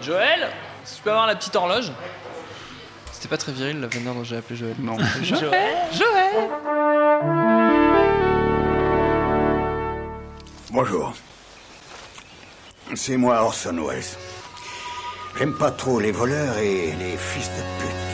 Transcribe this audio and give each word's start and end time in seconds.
Joël, 0.00 0.48
si 0.84 0.96
tu 0.96 1.02
peux 1.02 1.10
avoir 1.10 1.26
la 1.26 1.36
petite 1.36 1.54
horloge 1.56 1.92
C'était 3.12 3.28
pas 3.28 3.36
très 3.36 3.52
viril 3.52 3.80
la 3.80 3.88
manière 3.88 4.14
dont 4.14 4.24
j'ai 4.24 4.36
appelé 4.36 4.58
Joël. 4.58 4.76
Non. 4.78 4.96
Joël 5.22 5.76
Joël 5.92 6.48
Bonjour. 10.70 11.14
C'est 12.94 13.16
moi 13.16 13.42
Orson 13.42 13.76
Welles. 13.86 14.04
J'aime 15.36 15.54
pas 15.54 15.70
trop 15.70 16.00
les 16.00 16.12
voleurs 16.12 16.56
et 16.58 16.92
les 16.98 17.16
fils 17.16 17.48
de 17.48 17.62
pute. 17.80 18.07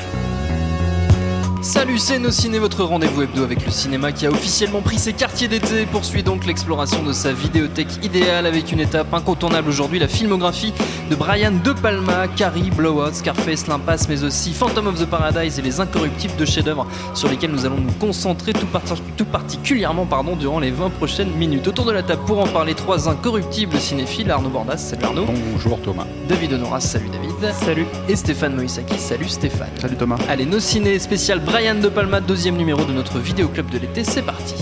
Salut, 1.64 1.96
c'est 1.98 2.18
Nos 2.18 2.30
Ciné, 2.30 2.58
votre 2.58 2.84
rendez-vous 2.84 3.22
hebdo 3.22 3.42
avec 3.42 3.64
le 3.64 3.70
cinéma 3.72 4.12
qui 4.12 4.26
a 4.26 4.30
officiellement 4.30 4.82
pris 4.82 4.98
ses 4.98 5.14
quartiers 5.14 5.48
d'été 5.48 5.80
et 5.82 5.86
poursuit 5.86 6.22
donc 6.22 6.44
l'exploration 6.44 7.02
de 7.02 7.14
sa 7.14 7.32
vidéothèque 7.32 8.04
idéale 8.04 8.44
avec 8.44 8.70
une 8.70 8.80
étape 8.80 9.12
incontournable 9.14 9.70
aujourd'hui, 9.70 9.98
la 9.98 10.06
filmographie 10.06 10.74
de 11.10 11.16
Brian 11.16 11.52
De 11.64 11.72
Palma, 11.72 12.28
Carrie, 12.28 12.70
Blowout, 12.70 13.14
Scarface, 13.14 13.66
L'Impasse, 13.66 14.10
mais 14.10 14.24
aussi 14.24 14.52
Phantom 14.52 14.88
of 14.88 15.00
the 15.00 15.06
Paradise 15.06 15.58
et 15.58 15.62
Les 15.62 15.80
Incorruptibles 15.80 16.36
de 16.36 16.44
chefs-d'œuvre 16.44 16.86
sur 17.14 17.30
lesquels 17.30 17.50
nous 17.50 17.64
allons 17.64 17.80
nous 17.80 17.92
concentrer 17.92 18.52
tout, 18.52 18.66
parti- 18.66 19.00
tout 19.16 19.24
particulièrement 19.24 20.04
pardon, 20.04 20.36
durant 20.36 20.58
les 20.60 20.70
20 20.70 20.90
prochaines 20.90 21.30
minutes. 21.32 21.66
Autour 21.66 21.86
de 21.86 21.92
la 21.92 22.02
table 22.02 22.22
pour 22.26 22.40
en 22.40 22.46
parler, 22.46 22.74
trois 22.74 23.08
incorruptibles 23.08 23.78
cinéphiles, 23.80 24.30
Arnaud 24.30 24.50
Bordas, 24.50 24.76
salut 24.76 25.04
Arnaud, 25.04 25.24
Bonjour 25.52 25.80
Thomas. 25.80 26.04
David 26.28 26.52
Honoras, 26.52 26.80
salut 26.80 27.08
David, 27.10 27.30
salut, 27.52 27.86
et 28.08 28.16
Stéphane 28.16 28.54
Moïsaki, 28.54 28.98
salut 28.98 29.28
Stéphane. 29.28 29.68
Salut 29.78 29.96
Thomas. 29.96 30.18
Allez, 30.28 30.46
nos 30.46 30.60
ciné 30.60 30.98
spécial 30.98 31.40
Brian 31.40 31.74
De 31.74 31.88
Palma, 31.88 32.20
deuxième 32.20 32.56
numéro 32.56 32.84
de 32.84 32.92
notre 32.92 33.18
vidéoclub 33.18 33.68
de 33.70 33.78
l'été, 33.78 34.04
c'est 34.04 34.22
parti. 34.22 34.54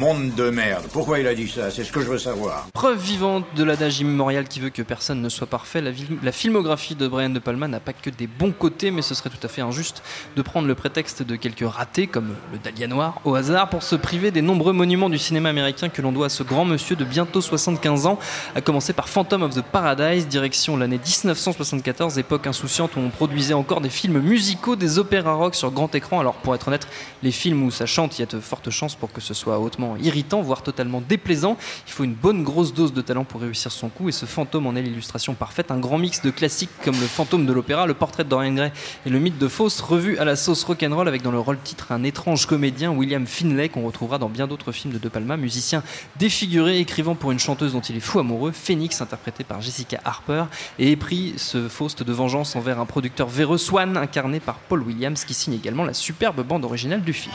Monde 0.00 0.34
de 0.34 0.48
merde. 0.48 0.86
Pourquoi 0.94 1.18
il 1.18 1.26
a 1.26 1.34
dit 1.34 1.46
ça? 1.46 1.70
C'est 1.70 1.84
ce 1.84 1.92
que 1.92 2.00
je 2.00 2.06
veux 2.06 2.16
savoir. 2.16 2.68
Preuve 2.72 2.98
vivante 2.98 3.44
de 3.54 3.62
l'adage 3.62 4.00
immémorial 4.00 4.48
qui 4.48 4.58
veut 4.58 4.70
que 4.70 4.80
personne 4.80 5.20
ne 5.20 5.28
soit 5.28 5.46
parfait, 5.46 5.82
la, 5.82 6.32
filmographie 6.32 6.94
de 6.94 7.06
Brian 7.06 7.28
De 7.28 7.38
Palma 7.38 7.68
n'a 7.68 7.80
pas 7.80 7.92
que 7.92 8.08
des 8.08 8.26
bons 8.26 8.52
côtés, 8.52 8.90
mais 8.90 9.02
ce 9.02 9.14
serait 9.14 9.28
tout 9.28 9.46
à 9.46 9.48
fait 9.48 9.60
injuste 9.60 10.02
de 10.36 10.40
prendre 10.40 10.66
le 10.66 10.74
prétexte 10.74 11.22
de 11.22 11.36
quelques 11.36 11.70
ratés, 11.70 12.06
comme 12.06 12.34
le 12.50 12.56
Dahlia 12.56 12.86
Noir, 12.86 13.20
au 13.26 13.34
hasard 13.34 13.68
pour 13.68 13.82
se 13.82 13.94
priver 13.94 14.30
des 14.30 14.40
nombreux 14.40 14.72
monuments 14.72 15.10
du 15.10 15.18
cinéma 15.18 15.50
américain 15.50 15.90
que 15.90 16.00
l'on 16.00 16.12
doit 16.12 16.26
à 16.26 16.30
ce 16.30 16.44
grand 16.44 16.64
monsieur 16.64 16.96
de 16.96 17.04
bientôt 17.04 17.42
75 17.42 18.06
ans, 18.06 18.18
à 18.54 18.62
commencer 18.62 18.94
par 18.94 19.06
Phantom 19.06 19.42
of 19.42 19.54
the 19.54 19.62
Paradise, 19.62 20.26
direction 20.28 20.78
l'année 20.78 20.96
1974, 20.96 22.16
époque 22.16 22.46
insouciante 22.46 22.96
où 22.96 23.00
on 23.00 23.10
produisait 23.10 23.52
encore 23.52 23.82
des 23.82 23.90
films 23.90 24.20
musicaux, 24.20 24.76
des 24.76 24.98
opéras 24.98 25.34
rock 25.34 25.54
sur 25.54 25.70
grand 25.70 25.94
écran. 25.94 26.20
Alors 26.20 26.36
pour 26.36 26.54
être 26.54 26.68
honnête, 26.68 26.88
les 27.22 27.32
films 27.32 27.64
où 27.64 27.70
ça 27.70 27.84
chante, 27.84 28.18
il 28.18 28.22
y 28.22 28.24
a 28.24 28.26
de 28.26 28.40
fortes 28.40 28.70
chances 28.70 28.94
pour 28.94 29.12
que 29.12 29.20
ce 29.20 29.34
soit 29.34 29.58
hautement 29.58 29.89
irritant, 29.96 30.42
voire 30.42 30.62
totalement 30.62 31.02
déplaisant. 31.06 31.56
Il 31.86 31.92
faut 31.92 32.04
une 32.04 32.14
bonne 32.14 32.42
grosse 32.42 32.74
dose 32.74 32.92
de 32.92 33.00
talent 33.00 33.24
pour 33.24 33.40
réussir 33.40 33.72
son 33.72 33.88
coup, 33.88 34.08
et 34.08 34.12
ce 34.12 34.26
fantôme 34.26 34.66
en 34.66 34.74
est 34.74 34.82
l'illustration 34.82 35.34
parfaite. 35.34 35.70
Un 35.70 35.78
grand 35.78 35.98
mix 35.98 36.22
de 36.22 36.30
classiques 36.30 36.70
comme 36.84 36.98
le 36.98 37.06
fantôme 37.06 37.46
de 37.46 37.52
l'opéra, 37.52 37.86
le 37.86 37.94
portrait 37.94 38.24
de 38.24 38.28
Dorian 38.28 38.54
Gray 38.54 38.72
et 39.06 39.10
le 39.10 39.18
mythe 39.18 39.38
de 39.38 39.48
Faust, 39.48 39.80
revu 39.80 40.18
à 40.18 40.24
la 40.24 40.36
sauce 40.36 40.64
rock'n'roll 40.64 41.08
avec 41.08 41.22
dans 41.22 41.30
le 41.30 41.38
rôle 41.38 41.58
titre 41.62 41.92
un 41.92 42.02
étrange 42.02 42.46
comédien, 42.46 42.90
William 42.90 43.26
Finlay, 43.26 43.68
qu'on 43.68 43.86
retrouvera 43.86 44.18
dans 44.18 44.28
bien 44.28 44.46
d'autres 44.46 44.72
films 44.72 44.94
de 44.94 44.98
De 44.98 45.08
Palma, 45.08 45.36
musicien 45.36 45.82
défiguré, 46.18 46.78
écrivant 46.78 47.14
pour 47.14 47.32
une 47.32 47.38
chanteuse 47.38 47.72
dont 47.72 47.80
il 47.80 47.96
est 47.96 48.00
fou 48.00 48.18
amoureux, 48.18 48.52
Phoenix, 48.52 49.00
interprété 49.00 49.44
par 49.44 49.60
Jessica 49.60 50.00
Harper, 50.04 50.44
et 50.78 50.92
épris 50.92 51.34
ce 51.36 51.68
Faust 51.68 52.02
de 52.02 52.12
vengeance 52.12 52.56
envers 52.56 52.80
un 52.80 52.86
producteur 52.86 53.28
véreux, 53.28 53.58
Swan, 53.58 53.96
incarné 53.96 54.40
par 54.40 54.56
Paul 54.56 54.82
Williams, 54.82 55.24
qui 55.24 55.34
signe 55.34 55.54
également 55.54 55.84
la 55.84 55.94
superbe 55.94 56.42
bande 56.46 56.64
originale 56.64 57.02
du 57.02 57.12
film. 57.12 57.34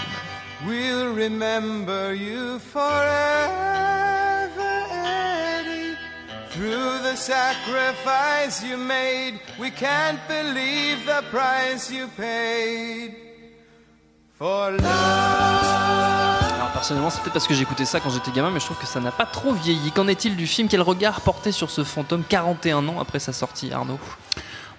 We'll 0.64 1.14
remember 1.14 2.14
you 2.14 2.60
forever, 2.60 2.86
Eddie. 4.90 5.98
Through 6.52 7.04
the 7.04 7.16
sacrifice 7.16 8.64
you 8.64 8.78
made, 8.78 9.40
we 9.60 9.70
can't 9.70 10.20
believe 10.30 11.06
the 11.06 11.24
price 11.30 11.92
you 11.92 12.08
paid 12.16 13.16
for 14.38 14.72
love. 14.72 14.82
Alors 16.56 16.72
personnellement, 16.72 17.10
c'est 17.10 17.22
peut-être 17.22 17.34
parce 17.34 17.48
que 17.48 17.54
j'écoutais 17.54 17.86
ça 17.86 18.00
quand 18.00 18.10
j'étais 18.10 18.32
gamin, 18.32 18.50
mais 18.50 18.62
je 18.62 18.66
trouve 18.66 18.78
que 18.80 18.88
ça 18.88 19.02
n'a 19.02 19.12
pas 19.12 19.26
trop 19.26 19.52
vieilli. 19.52 19.92
Qu'en 19.92 20.08
est-il 20.08 20.38
du 20.38 20.48
film 20.48 20.70
Quel 20.70 20.82
regard 20.82 21.20
portait 21.22 21.52
sur 21.52 21.70
ce 21.70 21.84
fantôme 21.84 22.24
41 22.28 22.88
ans 22.88 23.00
après 23.02 23.20
sa 23.20 23.34
sortie, 23.34 23.74
Arnaud? 23.74 24.00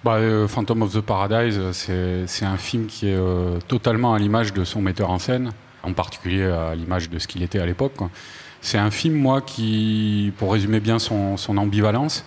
Bah, 0.03 0.15
euh, 0.15 0.47
Phantom 0.47 0.81
of 0.81 0.93
the 0.93 1.01
Paradise, 1.01 1.59
c'est 1.71 2.25
c'est 2.27 2.45
un 2.45 2.57
film 2.57 2.87
qui 2.87 3.09
est 3.09 3.15
euh, 3.15 3.59
totalement 3.67 4.13
à 4.15 4.19
l'image 4.19 4.53
de 4.53 4.63
son 4.63 4.81
metteur 4.81 5.09
en 5.11 5.19
scène, 5.19 5.51
en 5.87 5.93
particulier 5.93 6.43
à 6.43 6.75
l'image 6.75 7.09
de 7.09 7.19
ce 7.19 7.27
qu'il 7.27 7.43
était 7.43 7.59
à 7.59 7.65
l'époque. 7.65 7.95
C'est 8.61 8.77
un 8.77 8.91
film, 8.91 9.15
moi, 9.15 9.41
qui, 9.41 10.33
pour 10.37 10.51
résumer 10.53 10.79
bien 10.79 10.99
son, 10.99 11.37
son 11.37 11.57
ambivalence, 11.57 12.25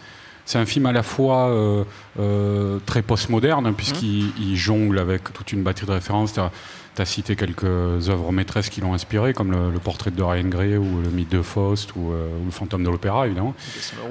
c'est 0.51 0.59
un 0.59 0.67
film 0.67 0.87
à 0.87 0.93
la 0.93 1.05
fois 1.05 1.49
euh, 1.51 1.85
euh, 2.19 2.79
très 2.85 3.03
postmoderne, 3.03 3.73
puisqu'il 3.73 4.33
il 4.41 4.57
jongle 4.57 4.99
avec 4.99 5.33
toute 5.33 5.53
une 5.53 5.63
batterie 5.63 5.87
de 5.87 5.93
références. 5.93 6.33
Tu 6.33 6.41
as, 6.41 7.05
cité 7.05 7.35
quelques 7.37 7.65
œuvres 7.65 8.31
maîtresses 8.33 8.69
qui 8.69 8.81
l'ont 8.81 8.93
inspiré, 8.93 9.33
comme 9.33 9.53
le, 9.53 9.71
le 9.71 9.79
portrait 9.79 10.11
de 10.11 10.17
Dorian 10.17 10.49
Gray 10.49 10.77
ou 10.77 11.01
le 11.01 11.09
mythe 11.09 11.31
de 11.31 11.41
Faust 11.41 11.93
ou, 11.95 12.11
euh, 12.11 12.29
ou 12.43 12.47
le 12.47 12.51
fantôme 12.51 12.83
de 12.85 12.91
l'opéra, 12.91 13.27
évidemment. 13.27 13.55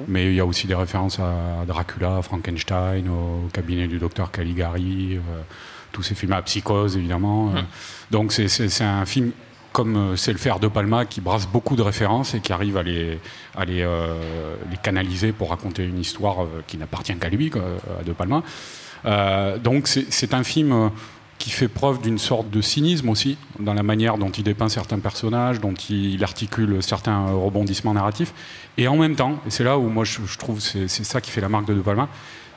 Mais 0.08 0.26
il 0.26 0.34
y 0.34 0.40
a 0.40 0.46
aussi 0.46 0.66
des 0.66 0.74
références 0.74 1.20
à 1.20 1.64
Dracula, 1.66 2.16
à 2.16 2.22
Frankenstein, 2.22 3.06
au 3.08 3.48
cabinet 3.52 3.86
du 3.86 3.98
docteur 3.98 4.32
Caligari, 4.32 5.18
euh, 5.18 5.42
tous 5.92 6.02
ces 6.02 6.14
films 6.14 6.32
à 6.32 6.42
Psychose, 6.42 6.96
évidemment. 6.96 7.52
Euh, 7.56 7.60
Donc 8.10 8.32
c'est- 8.32 8.48
un 8.84 9.04
film 9.06 9.32
comme 9.72 9.96
euh, 9.96 10.16
c'est 10.16 10.32
le 10.32 10.38
faire 10.38 10.58
de 10.58 10.66
Palma 10.68 11.04
qui 11.04 11.20
brasse 11.20 11.46
beaucoup 11.46 11.76
de 11.76 11.82
références 11.82 12.34
et 12.34 12.40
qui 12.40 12.52
arrive 12.52 12.76
à 12.76 12.82
les, 12.82 13.20
à 13.56 13.64
les, 13.64 13.82
euh, 13.82 14.56
les 14.70 14.76
canaliser 14.76 15.30
pour 15.32 15.50
raconter 15.50 15.84
une 15.84 15.98
histoire 16.00 16.38
qui 16.66 16.76
n'appartient 16.76 17.14
qu'à 17.16 17.28
lui, 17.28 17.50
à 18.00 18.02
De 18.02 18.12
Palma. 18.12 18.42
Euh, 19.06 19.58
donc 19.58 19.86
c'est 19.88 20.34
un 20.34 20.42
film 20.44 20.90
qui 21.40 21.50
fait 21.50 21.68
preuve 21.68 22.00
d'une 22.00 22.18
sorte 22.18 22.50
de 22.50 22.60
cynisme 22.60 23.08
aussi 23.08 23.36
dans 23.58 23.74
la 23.74 23.82
manière 23.82 24.18
dont 24.18 24.28
il 24.28 24.44
dépeint 24.44 24.68
certains 24.68 24.98
personnages, 24.98 25.58
dont 25.58 25.74
il 25.88 26.22
articule 26.22 26.82
certains 26.82 27.26
rebondissements 27.32 27.94
narratifs. 27.94 28.32
Et 28.76 28.86
en 28.86 28.96
même 28.96 29.16
temps, 29.16 29.40
et 29.46 29.50
c'est 29.50 29.64
là 29.64 29.78
où 29.78 29.88
moi 29.88 30.04
je, 30.04 30.20
trouve 30.38 30.60
c'est 30.60 30.86
c'est 30.86 31.04
ça 31.04 31.20
qui 31.20 31.30
fait 31.30 31.40
la 31.40 31.48
marque 31.48 31.66
de 31.66 31.74
De 31.74 31.80
Palma, 31.80 32.08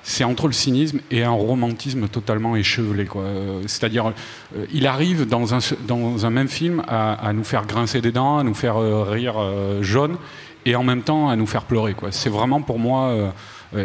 c'est 0.04 0.26
entre 0.26 0.48
le 0.48 0.54
cynisme 0.54 1.00
et 1.10 1.24
un 1.24 1.32
romantisme 1.32 2.08
totalement 2.10 2.58
échevelé. 2.58 3.06
quoi. 3.06 3.24
Euh, 3.24 3.62
C'est-à-dire, 3.68 4.12
euh, 4.56 4.66
il 4.74 4.86
arrive 4.86 5.26
dans 5.26 5.56
un, 5.56 5.60
dans 5.88 6.26
un 6.26 6.30
même 6.30 6.50
film 6.50 6.84
à, 6.88 7.32
nous 7.34 7.46
faire 7.46 7.66
grincer 7.66 8.02
des 8.02 8.12
dents, 8.12 8.38
à 8.38 8.44
nous 8.44 8.54
faire 8.54 8.78
euh, 8.78 9.04
rire 9.04 9.36
jaune, 9.82 10.18
et 10.66 10.76
en 10.76 10.84
même 10.84 11.04
temps 11.04 11.30
à 11.30 11.38
nous 11.38 11.48
faire 11.48 11.64
pleurer. 11.64 11.94
quoi. 11.94 12.12
C'est 12.12 12.30
vraiment 12.30 12.62
pour 12.62 12.80
moi, 12.80 13.34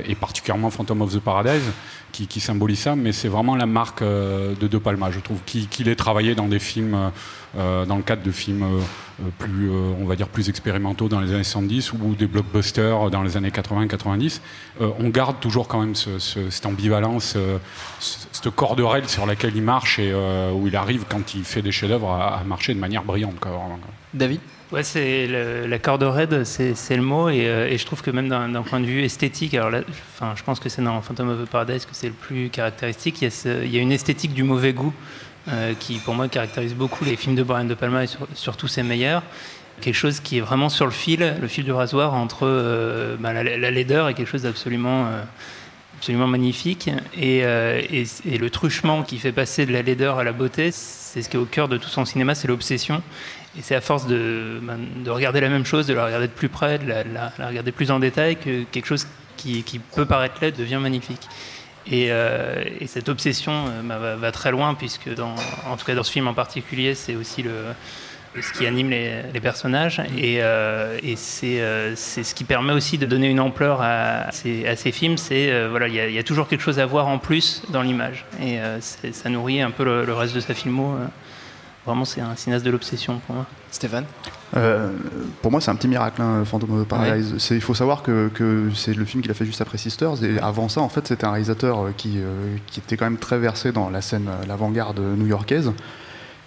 et 0.06 0.14
particulièrement 0.14 0.70
Phantom 0.70 1.02
of 1.02 1.12
the 1.14 1.20
Paradise, 1.20 1.62
qui, 2.12 2.26
qui 2.26 2.40
symbolise 2.40 2.78
ça, 2.80 2.96
mais 2.96 3.12
c'est 3.12 3.28
vraiment 3.28 3.54
la 3.56 3.66
marque 3.66 4.02
euh, 4.02 4.54
de 4.58 4.66
De 4.66 4.78
Palma, 4.78 5.10
je 5.10 5.20
trouve, 5.20 5.38
qui- 5.46 5.66
qu'il 5.66 5.88
ait 5.88 5.94
travaillé 5.96 6.34
dans 6.34 6.48
des 6.48 6.58
films, 6.58 6.94
euh, 6.94 7.08
euh, 7.58 7.84
dans 7.86 7.96
le 7.96 8.02
cadre 8.02 8.22
de 8.22 8.30
films 8.30 8.62
euh, 8.62 8.80
euh, 9.20 9.28
plus, 9.38 9.70
euh, 9.70 9.92
on 10.00 10.04
va 10.06 10.16
dire, 10.16 10.28
plus 10.28 10.48
expérimentaux 10.48 11.08
dans 11.08 11.20
les 11.20 11.32
années 11.34 11.44
70 11.44 11.92
ou 11.92 12.14
des 12.14 12.26
blockbusters 12.26 13.10
dans 13.10 13.22
les 13.22 13.36
années 13.36 13.50
80-90. 13.50 14.40
Euh, 14.80 14.88
on 15.00 15.08
garde 15.10 15.38
toujours 15.40 15.68
quand 15.68 15.80
même 15.80 15.94
ce- 15.94 16.18
ce- 16.18 16.50
cette 16.50 16.66
ambivalence, 16.66 17.34
euh, 17.36 17.58
ce- 18.00 18.26
cette 18.32 18.50
corde 18.54 18.80
raide 18.80 19.08
sur 19.08 19.26
laquelle 19.26 19.54
il 19.56 19.62
marche 19.62 19.98
et 19.98 20.10
euh, 20.12 20.52
où 20.52 20.66
il 20.66 20.76
arrive, 20.76 21.04
quand 21.08 21.34
il 21.34 21.44
fait 21.44 21.62
des 21.62 21.72
chefs-d'œuvre, 21.72 22.10
à, 22.10 22.42
marcher 22.46 22.74
de 22.74 22.78
manière 22.80 23.04
brillante. 23.04 23.34
David? 24.14 24.40
Ouais, 24.70 24.82
c'est 24.82 25.26
la 25.66 25.78
corde 25.78 26.02
raide, 26.02 26.44
c'est 26.44 26.74
le 26.96 27.02
mot, 27.02 27.30
et, 27.30 27.46
euh, 27.46 27.68
et 27.70 27.78
je 27.78 27.86
trouve 27.86 28.02
que 28.02 28.10
même 28.10 28.28
d'un 28.28 28.62
point 28.62 28.80
de 28.80 28.84
vue 28.84 29.02
esthétique, 29.02 29.54
alors 29.54 29.70
là, 29.70 29.80
enfin, 30.14 30.34
je 30.36 30.42
pense 30.42 30.60
que 30.60 30.68
c'est 30.68 30.82
dans 30.82 31.00
Phantom 31.00 31.30
of 31.30 31.46
the 31.46 31.50
Paradise 31.50 31.86
que 31.86 31.92
c'est 31.94 32.08
le 32.08 32.12
plus 32.12 32.50
caractéristique. 32.50 33.22
Il 33.22 33.70
y, 33.70 33.78
a 33.78 33.80
une 33.80 33.92
esthétique 33.92 34.34
du 34.34 34.42
mauvais 34.42 34.74
goût 34.74 34.92
euh, 35.48 35.72
qui, 35.80 35.94
pour 36.00 36.12
moi, 36.14 36.28
caractérise 36.28 36.74
beaucoup 36.74 37.06
les 37.06 37.16
films 37.16 37.34
de 37.34 37.42
Brian 37.42 37.64
De 37.64 37.72
Palma 37.72 38.04
et 38.04 38.06
sur- 38.06 38.28
surtout 38.34 38.68
ses 38.68 38.82
meilleurs. 38.82 39.22
Quelque 39.80 39.94
chose 39.94 40.20
qui 40.20 40.36
est 40.36 40.42
vraiment 40.42 40.68
sur 40.68 40.84
le 40.84 40.90
fil, 40.92 41.34
le 41.40 41.48
fil 41.48 41.64
du 41.64 41.72
rasoir 41.72 42.12
entre 42.12 42.40
euh, 42.42 43.16
bah, 43.18 43.32
la, 43.32 43.42
la 43.42 43.70
laideur 43.70 44.10
et 44.10 44.14
quelque 44.14 44.28
chose 44.28 44.42
d'absolument 44.42 45.06
absolument 45.96 46.26
magnifique. 46.26 46.90
Et 47.18 47.42
le 47.42 48.48
truchement 48.48 49.02
qui 49.02 49.16
fait 49.18 49.32
passer 49.32 49.64
de 49.64 49.72
la 49.72 49.80
laideur 49.80 50.18
à 50.18 50.24
la 50.24 50.32
beauté, 50.32 50.72
c'est 50.72 51.22
ce 51.22 51.30
qui 51.30 51.36
est 51.36 51.40
au 51.40 51.46
cœur 51.46 51.68
de 51.68 51.78
tout 51.78 51.88
son 51.88 52.04
cinéma, 52.04 52.34
c'est 52.34 52.48
l'obsession. 52.48 53.02
Et 53.56 53.62
c'est 53.62 53.74
à 53.74 53.80
force 53.80 54.06
de, 54.06 54.58
ben, 54.62 54.78
de 55.04 55.10
regarder 55.10 55.40
la 55.40 55.48
même 55.48 55.64
chose, 55.64 55.86
de 55.86 55.94
la 55.94 56.04
regarder 56.04 56.26
de 56.26 56.32
plus 56.32 56.48
près, 56.48 56.78
de 56.78 56.86
la, 56.86 57.32
regarder 57.46 57.72
plus 57.72 57.90
en 57.90 57.98
détail, 57.98 58.36
que 58.36 58.64
quelque 58.64 58.86
chose 58.86 59.06
qui, 59.36 59.80
peut 59.94 60.04
paraître 60.04 60.36
laid 60.40 60.52
devient 60.52 60.78
magnifique. 60.80 61.28
Et, 61.90 62.08
euh, 62.10 62.64
et 62.80 62.86
cette 62.86 63.08
obsession 63.08 63.52
euh, 63.68 63.82
bah, 63.82 64.16
va, 64.16 64.32
très 64.32 64.50
loin, 64.50 64.74
puisque 64.74 65.08
en 65.66 65.76
tout 65.76 65.86
cas 65.86 65.94
dans 65.94 66.02
ce 66.02 66.12
film 66.12 66.28
en 66.28 66.34
particulier, 66.34 66.94
c'est 66.94 67.16
aussi 67.16 67.44
ce 68.38 68.52
qui 68.52 68.66
anime 68.66 68.90
les, 68.90 69.40
personnages. 69.40 70.02
Et, 70.18 70.42
euh, 70.42 70.98
c'est 71.16 71.94
ce 71.96 72.34
qui 72.34 72.44
permet 72.44 72.74
aussi 72.74 72.98
de 72.98 73.06
donner 73.06 73.28
une 73.28 73.40
ampleur 73.40 73.80
à 73.80 74.30
ces, 74.32 74.92
films. 74.92 75.16
C'est 75.16 75.66
voilà, 75.68 75.88
il 75.88 75.94
y, 75.94 76.18
a- 76.18 76.22
toujours 76.22 76.48
quelque 76.48 76.62
chose 76.62 76.78
à 76.78 76.84
voir 76.84 77.06
en 77.08 77.18
plus 77.18 77.62
dans 77.70 77.80
l'image. 77.80 78.26
Et 78.42 78.58
ça 79.12 79.30
nourrit 79.30 79.62
un 79.62 79.70
peu 79.70 79.84
le, 79.84 80.04
le 80.04 80.12
reste 80.12 80.34
de 80.34 80.40
sa 80.40 80.52
filmo. 80.52 80.98
Vraiment, 81.88 82.04
c'est 82.04 82.20
un 82.20 82.36
cinéaste 82.36 82.64
de 82.66 82.70
l'obsession 82.70 83.18
pour 83.26 83.34
moi. 83.36 83.46
Stéphane 83.70 84.04
Euh, 84.56 84.90
pour 85.42 85.50
moi, 85.50 85.60
c'est 85.60 85.70
un 85.70 85.74
petit 85.74 85.88
miracle, 85.88 86.20
hein, 86.22 86.42
Phantom 86.44 86.70
of 86.80 86.84
the 86.84 86.88
Paradise. 86.88 87.34
Il 87.50 87.60
faut 87.62 87.74
savoir 87.74 88.02
que, 88.02 88.28
que 88.34 88.68
c'est 88.74 88.92
le 88.94 89.04
film 89.06 89.22
qu'il 89.22 89.30
a 89.30 89.34
fait 89.34 89.44
juste 89.46 89.60
après 89.62 89.78
Sisters. 89.78 90.22
Et 90.22 90.38
avant 90.38 90.68
ça, 90.68 90.80
en 90.82 90.88
fait, 90.90 91.06
c'était 91.08 91.24
un 91.24 91.30
réalisateur 91.30 91.78
euh, 91.86 91.90
qui, 91.96 92.14
euh, 92.18 92.56
qui 92.66 92.80
était 92.80 92.96
quand 92.98 93.06
même 93.06 93.16
très 93.18 93.38
versé 93.38 93.72
dans 93.72 93.88
la 93.90 94.02
scène, 94.02 94.28
l'avant-garde 94.46 95.00
new-yorkaise. 95.00 95.72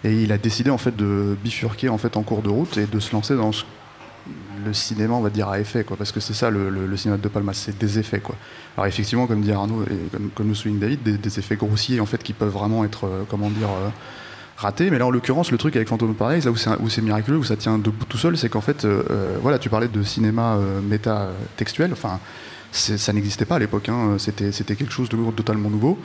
Et 0.04 0.22
il 0.24 0.32
a 0.32 0.38
décidé 0.38 0.70
en 0.72 0.78
fait 0.80 0.96
de 0.96 1.36
bifurquer 1.44 1.90
en 1.90 1.98
fait 1.98 2.18
en 2.18 2.24
cours 2.24 2.42
de 2.44 2.50
route 2.50 2.78
et 2.78 2.86
de 2.86 3.00
se 3.00 3.12
lancer 3.14 3.36
dans 3.36 3.52
ce- 3.52 3.66
le 4.66 4.74
cinéma, 4.74 5.16
on 5.16 5.22
va 5.22 5.32
dire 5.32 5.50
à 5.50 5.60
effet, 5.60 5.84
quoi. 5.84 5.98
Parce 5.98 6.12
que 6.12 6.20
c'est 6.20 6.34
ça 6.36 6.50
le, 6.52 6.70
le- 6.70 6.86
le 6.86 6.98
cinéma 6.98 7.18
de 7.20 7.28
Palma, 7.28 7.54
c'est 7.54 7.76
des 7.80 7.98
effets, 8.00 8.20
quoi. 8.20 8.36
Alors 8.78 8.86
effectivement, 8.88 9.26
comme 9.26 9.42
dit 9.42 9.52
Arnaud 9.52 9.84
et 9.90 10.10
comme, 10.12 10.30
comme 10.36 10.48
nous 10.48 10.56
souligne 10.56 10.78
David, 10.80 11.02
des, 11.04 11.18
des 11.18 11.40
effets 11.40 11.56
grossiers 11.56 12.00
en 12.00 12.06
fait 12.06 12.22
qui 12.22 12.34
peuvent 12.34 12.50
vraiment 12.54 12.84
être, 12.86 13.06
euh, 13.06 13.24
comment 13.28 13.50
dire. 13.50 13.70
euh, 13.70 13.90
raté. 14.58 14.90
Mais 14.90 14.98
là, 15.00 15.08
en 15.08 15.12
l'occurrence, 15.12 15.52
le 15.52 15.58
truc 15.58 15.76
avec 15.76 15.88
Phantom 15.88 16.14
Paradise, 16.14 16.46
là 16.46 16.52
où 16.80 16.90
c'est, 16.90 17.02
miraculeux, 17.02 17.38
où 17.38 17.44
ça 17.44 17.56
tient 17.56 17.78
debout 17.78 18.06
tout 18.06 18.18
seul, 18.18 18.38
c'est 18.38 18.50
qu'en 18.50 18.62
fait, 18.62 18.86
euh, 18.86 19.04
euh, 19.10 19.38
voilà, 19.42 19.60
tu 19.60 19.70
parlais 19.70 19.88
de 19.88 20.04
cinéma 20.04 20.56
euh, 20.56 20.82
méta 20.82 21.22
euh, 21.22 21.34
textuel. 21.58 21.92
Enfin, 21.94 22.20
ça 22.72 23.14
n'existait 23.14 23.46
pas 23.46 23.56
à 23.56 23.60
l'époque. 23.60 23.90
hein. 23.90 24.16
C'était, 24.18 24.52
c'était 24.52 24.76
quelque 24.76 24.94
chose 24.94 25.10
de 25.10 25.18
totalement 25.32 25.70
nouveau. 25.70 26.00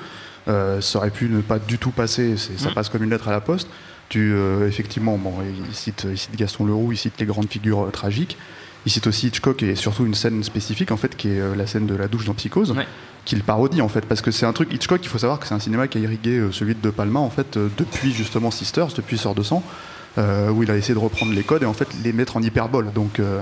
Euh, 0.49 0.81
ça 0.81 0.99
aurait 0.99 1.11
pu 1.11 1.29
ne 1.29 1.41
pas 1.41 1.59
du 1.59 1.79
tout 1.79 1.91
passer. 1.91 2.37
ça 2.37 2.71
passe 2.71 2.89
comme 2.89 3.03
une 3.03 3.11
lettre 3.11 3.29
à 3.29 3.33
la 3.33 3.41
poste. 3.41 3.69
Tu, 4.09 4.37
effectivement, 4.69 5.19
bon, 5.19 5.33
il 5.69 5.75
cite, 5.75 6.07
il 6.09 6.17
cite 6.17 6.37
Gaston 6.37 6.65
Leroux, 6.67 6.93
il 6.93 6.97
cite 6.97 7.15
les 7.19 7.27
grandes 7.27 7.51
figures 7.51 7.91
tragiques. 7.93 8.37
Il 8.87 8.93
cite 8.93 9.07
aussi 9.09 9.27
Hitchcock 9.27 9.63
et 9.65 9.75
surtout 9.75 10.07
une 10.07 10.15
scène 10.15 10.43
spécifique 10.45 10.93
en 10.93 10.97
fait 10.97 11.17
qui 11.17 11.29
est 11.29 11.41
euh, 11.41 11.55
la 11.57 11.67
scène 11.67 11.87
de 11.87 11.95
la 11.97 12.07
douche 12.09 12.25
dans 12.25 12.35
Psychose 12.35 12.71
Ouais. 12.71 12.87
qu'il 13.25 13.43
parodie 13.43 13.83
en 13.83 13.89
fait. 13.89 14.07
Parce 14.07 14.21
que 14.23 14.31
c'est 14.31 14.47
un 14.47 14.53
truc 14.53 14.73
Hitchcock 14.73 15.01
il 15.03 15.09
faut 15.09 15.19
savoir 15.19 15.41
que 15.41 15.47
c'est 15.47 15.55
un 15.55 15.59
cinéma 15.59 15.89
qui 15.89 15.99
a 15.99 16.01
irrigué 16.01 16.39
euh, 16.39 16.53
celui 16.53 16.75
de 16.77 16.81
De 16.81 16.91
Palma 16.91 17.19
en 17.21 17.31
fait 17.31 17.57
euh, 17.57 17.69
depuis 17.77 18.13
justement 18.13 18.51
Sisters 18.53 18.89
depuis 18.97 19.19
Sœur 19.19 19.35
de 19.35 19.43
sang 19.43 19.63
euh, 20.19 20.51
où 20.51 20.63
il 20.63 20.71
a 20.71 20.77
essayé 20.77 20.95
de 20.95 20.99
reprendre 21.01 21.33
les 21.35 21.43
codes 21.43 21.63
et 21.65 21.67
en 21.67 21.75
fait 21.75 21.89
les 22.05 22.13
mettre 22.13 22.37
en 22.37 22.43
hyperbole. 22.43 22.93
Donc 22.93 23.19
euh, 23.19 23.41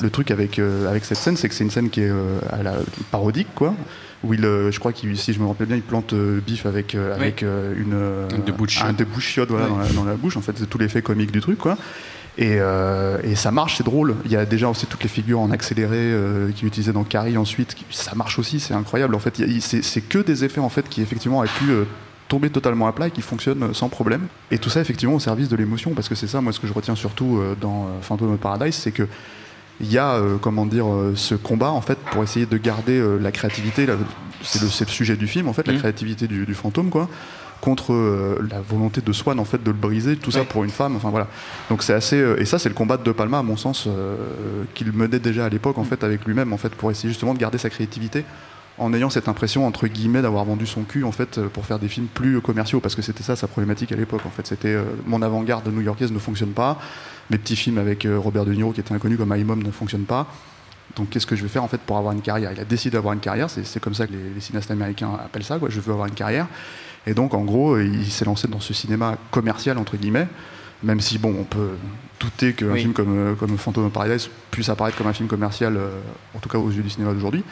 le 0.00 0.10
truc 0.10 0.30
avec 0.30 0.58
euh, 0.60 0.88
avec 0.88 1.04
cette 1.04 1.18
scène 1.18 1.36
c'est 1.36 1.48
que 1.48 1.54
c'est 1.56 1.64
une 1.64 1.70
scène 1.72 1.90
qui 1.90 2.00
est 2.02 2.12
à 2.52 2.62
la 2.62 2.74
parodique 3.10 3.48
quoi 3.56 3.74
où 4.22 4.32
il 4.32 4.40
je 4.42 4.78
crois 4.78 4.92
qu'il 4.92 5.18
si 5.18 5.32
je 5.34 5.40
me 5.40 5.46
rappelle 5.46 5.66
bien 5.66 5.76
il 5.76 5.82
plante 5.82 6.14
Biff 6.14 6.64
avec 6.66 6.94
avec 6.94 7.42
une 7.42 7.94
Un 7.94 9.18
chiotte, 9.18 9.50
voilà, 9.50 9.66
Ouais. 9.66 9.70
dans, 9.72 9.78
la, 9.78 9.88
dans 9.88 10.04
la 10.04 10.14
bouche 10.14 10.36
en 10.36 10.40
fait 10.40 10.52
c'est 10.56 10.70
tout 10.70 10.78
l'effet 10.78 11.02
comique 11.02 11.32
du 11.32 11.40
truc 11.40 11.58
quoi 11.58 11.76
et, 12.36 12.56
euh, 12.58 13.18
et 13.22 13.36
ça 13.36 13.50
marche, 13.52 13.76
c'est 13.78 13.84
drôle. 13.84 14.16
Il 14.24 14.32
y 14.32 14.36
a 14.36 14.44
déjà 14.44 14.68
aussi 14.68 14.86
toutes 14.86 15.02
les 15.02 15.08
figures 15.08 15.40
en 15.40 15.50
accéléré 15.50 15.96
euh, 15.98 16.50
qui 16.52 16.66
utilisaient 16.66 16.92
dans 16.92 17.04
Carrie 17.04 17.36
ensuite. 17.36 17.74
qui- 17.74 17.84
ça 17.90 18.14
marche 18.14 18.38
aussi, 18.38 18.58
c'est 18.60 18.74
incroyable. 18.74 19.14
En 19.14 19.18
fait, 19.20 19.40
c'est 19.60 20.00
que 20.00 20.18
des 20.18 20.44
effets 20.44 20.60
en 20.60 20.68
fait 20.68 20.88
qui 20.88 21.00
effectivement 21.02 21.38
auraient 21.38 21.48
pu 21.48 21.70
euh, 21.70 21.84
tomber 22.28 22.50
totalement 22.50 22.88
à 22.88 22.92
plat 22.92 23.06
et 23.08 23.10
qui 23.10 23.22
fonctionnent 23.22 23.62
euh, 23.62 23.72
sans 23.74 23.88
problème. 23.88 24.22
Et 24.50 24.58
tout 24.58 24.70
ça 24.70 24.80
effectivement 24.80 25.14
au 25.14 25.20
service 25.20 25.48
de 25.48 25.56
l'émotion, 25.56 25.92
parce 25.94 26.08
que 26.08 26.14
c'est 26.16 26.26
ça, 26.26 26.40
moi, 26.40 26.52
ce 26.52 26.58
que 26.60 26.66
je 26.66 26.72
retiens 26.72 26.96
surtout 26.96 27.38
euh, 27.38 27.54
dans 27.60 27.84
euh, 27.84 27.88
Phantom 28.02 28.32
of 28.34 28.40
Paradise, 28.40 28.74
c'est 28.74 28.92
que 28.92 29.06
il 29.80 29.90
y 29.92 29.98
a, 29.98 30.12
euh, 30.14 30.36
comment 30.40 30.66
dire, 30.66 30.86
euh, 30.92 31.14
ce 31.16 31.34
combat 31.34 31.70
en 31.72 31.80
fait 31.80 31.98
pour 32.12 32.22
essayer 32.22 32.46
de 32.46 32.56
garder 32.56 32.96
euh, 32.98 33.18
la 33.18 33.32
créativité. 33.32 33.86
C'est 34.42 34.60
le, 34.60 34.66
le 34.66 34.70
sujet 34.90 35.16
du 35.16 35.26
film 35.26 35.48
en 35.48 35.52
fait, 35.52 35.66
la 35.66 35.72
Mhm. 35.72 35.78
créativité 35.80 36.26
du, 36.28 36.46
du 36.46 36.54
fantôme 36.54 36.90
quoi 36.90 37.08
contre 37.64 37.94
euh, 37.94 38.46
la 38.50 38.60
volonté 38.60 39.00
de 39.00 39.12
Swan 39.12 39.38
en 39.40 39.46
fait 39.46 39.62
de 39.62 39.70
le 39.70 39.76
briser 39.86 40.16
tout 40.16 40.30
ça 40.30 40.40
Ouais. 40.40 40.44
pour 40.44 40.64
une 40.64 40.70
femme 40.80 40.96
enfin 40.96 41.08
voilà 41.08 41.28
donc 41.70 41.82
c'est 41.82 41.94
assez 41.94 42.16
euh, 42.20 42.38
et 42.38 42.44
ça 42.44 42.58
c'est 42.58 42.68
le 42.68 42.74
combat 42.74 42.98
de 42.98 43.02
De 43.04 43.12
Palma 43.12 43.38
à 43.38 43.42
mon 43.42 43.56
sens 43.56 43.86
euh, 43.86 44.16
qu'il 44.74 44.92
menait 44.92 45.18
déjà 45.18 45.46
à 45.46 45.48
l'époque 45.48 45.78
en 45.78 45.84
fait 45.84 46.04
avec 46.04 46.26
lui-même 46.26 46.52
en 46.52 46.58
fait 46.58 46.74
pour 46.74 46.90
essayer 46.90 47.08
justement 47.08 47.32
de 47.32 47.38
garder 47.38 47.56
sa 47.56 47.70
créativité 47.70 48.24
en 48.76 48.92
ayant 48.92 49.08
cette 49.08 49.28
impression 49.28 49.66
entre 49.66 49.86
guillemets 49.86 50.20
d'avoir 50.20 50.44
vendu 50.44 50.66
son 50.66 50.82
cul 50.82 51.04
en 51.04 51.12
fait 51.12 51.40
pour 51.54 51.64
faire 51.64 51.78
des 51.78 51.88
films 51.88 52.08
plus 52.12 52.40
commerciaux 52.42 52.80
parce 52.80 52.94
que 52.96 53.02
c'était 53.02 53.22
ça 53.22 53.34
sa 53.36 53.46
problématique 53.46 53.92
à 53.92 53.96
l'époque 53.96 54.26
en 54.26 54.30
fait 54.30 54.46
c'était 54.46 54.74
euh, 54.74 54.82
mon 55.06 55.22
avant-garde 55.22 55.66
new-yorkaise 55.72 56.12
ne 56.12 56.18
fonctionne 56.18 56.50
pas 56.52 56.78
mes 57.30 57.38
petits 57.38 57.56
films 57.56 57.78
avec 57.78 58.04
euh, 58.04 58.18
Robert 58.18 58.44
De 58.44 58.52
Niro 58.52 58.72
qui 58.72 58.80
était 58.80 58.92
inconnu 58.94 59.16
comme 59.16 59.34
Imom 59.34 59.62
ne 59.62 59.70
fonctionnent 59.70 60.04
pas 60.16 60.26
donc 60.96 61.08
qu'est-ce 61.10 61.26
que 61.26 61.34
je 61.36 61.42
vais 61.42 61.48
faire 61.48 61.64
en 61.64 61.68
fait 61.68 61.80
pour 61.80 61.96
avoir 61.96 62.12
une 62.12 62.20
carrière? 62.20 62.52
Il 62.52 62.60
a 62.60 62.64
décidé 62.64 62.92
d'avoir 62.96 63.14
une 63.14 63.20
carrière, 63.20 63.48
c'est 63.48 63.64
c'est 63.64 63.80
comme 63.80 63.94
ça 63.94 64.06
que 64.06 64.12
les, 64.12 64.34
les 64.34 64.40
cinéastes 64.40 64.70
américains 64.70 65.10
appellent 65.24 65.42
ça, 65.42 65.58
quoi. 65.58 65.68
je 65.70 65.80
veux 65.80 65.92
avoir 65.92 66.06
une 66.06 66.14
carrière. 66.14 66.46
Et 67.06 67.14
donc 67.14 67.34
en 67.34 67.42
gros, 67.42 67.78
il 67.78 68.10
s'est 68.10 68.24
lancé 68.24 68.48
dans 68.48 68.60
ce 68.60 68.72
cinéma 68.74 69.16
commercial 69.30 69.78
entre 69.78 69.96
guillemets, 69.96 70.28
même 70.82 71.00
si 71.00 71.18
bon, 71.18 71.34
on 71.38 71.44
peut 71.44 71.70
douter 72.20 72.52
qu'un 72.54 72.68
Oui. 72.72 72.80
film 72.80 72.92
comme, 72.92 73.16
euh, 73.18 73.34
comme 73.34 73.56
Phantom 73.58 73.86
of 73.86 73.92
Paradise 73.92 74.28
puisse 74.50 74.68
apparaître 74.68 74.96
comme 74.96 75.06
un 75.08 75.12
film 75.12 75.28
commercial, 75.28 75.76
euh, 75.76 75.88
en 76.34 76.38
tout 76.38 76.48
cas 76.48 76.58
aux 76.58 76.70
yeux 76.70 76.82
du 76.82 76.90
cinéma 76.90 77.12
d'aujourd'hui. 77.12 77.44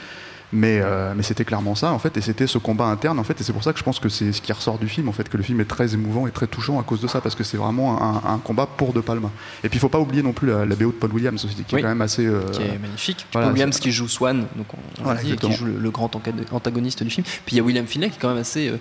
Mais, 0.55 0.81
euh, 0.83 1.15
mais 1.17 1.23
c'était 1.23 1.47
clairement 1.47 1.75
ça 1.75 1.93
en 1.93 1.99
fait, 1.99 2.15
et 2.19 2.21
c'était 2.21 2.47
ce 2.47 2.59
combat 2.59 2.85
interne 2.85 3.19
en 3.19 3.25
fait, 3.25 3.41
et 3.41 3.43
c'est 3.45 3.55
pour 3.55 3.65
ça 3.65 3.73
que 3.73 3.79
je 3.79 3.85
pense 3.85 3.99
que 3.99 4.11
c'est 4.11 4.33
ce 4.33 4.43
qui 4.43 4.53
ressort 4.53 4.79
du 4.79 4.87
film 4.87 5.09
en 5.09 5.13
fait, 5.13 5.27
que 5.31 5.39
le 5.39 5.43
film 5.43 5.59
est 5.63 5.65
très 5.65 5.95
émouvant 5.95 6.27
et 6.27 6.31
très 6.31 6.47
touchant 6.47 6.79
à 6.79 6.83
cause 6.83 7.01
de 7.01 7.07
ça, 7.07 7.23
parce 7.23 7.35
que 7.35 7.43
c'est 7.43 7.57
vraiment 7.57 8.03
un, 8.03 8.35
un 8.35 8.37
combat 8.39 8.67
pour 8.67 8.93
De 8.93 9.01
Palma. 9.01 9.31
Et 9.65 9.71
puis 9.71 9.79
il 9.79 9.81
faut 9.81 9.89
pas 9.89 9.99
oublier 9.99 10.23
non 10.23 10.33
plus 10.35 10.49
la, 10.49 10.67
la 10.67 10.77
BO 10.77 10.89
de 10.89 10.91
Paul 10.93 11.11
Williams 11.11 11.43
aussi, 11.43 11.55
qui 11.65 11.75
Oui. 11.75 11.81
est 11.81 11.83
quand 11.83 11.89
même 11.89 12.03
assez. 12.03 12.27
euh, 12.27 12.43
qui 12.51 12.61
est 12.65 12.79
magnifique. 12.79 13.27
voilà, 13.33 13.47
Paul 13.49 13.55
Williams 13.55 13.79
qui 13.81 13.93
joue 13.93 14.09
Swan, 14.09 14.45
donc 14.57 14.67
on, 14.75 15.01
on 15.01 15.05
Voilà, 15.05 15.23
dit, 15.23 15.33
et 15.33 15.37
qui 15.37 15.53
joue 15.53 15.65
le, 15.65 15.79
le 15.79 15.91
grand 15.91 16.11
antagoniste 16.53 17.03
du 17.03 17.09
film. 17.09 17.25
Puis 17.47 17.55
il 17.55 17.57
y 17.57 17.61
a 17.61 17.63
William 17.65 17.87
Finney 17.87 18.11
qui 18.11 18.17
est 18.17 18.21
quand 18.21 18.29
même 18.29 18.37
assez 18.37 18.75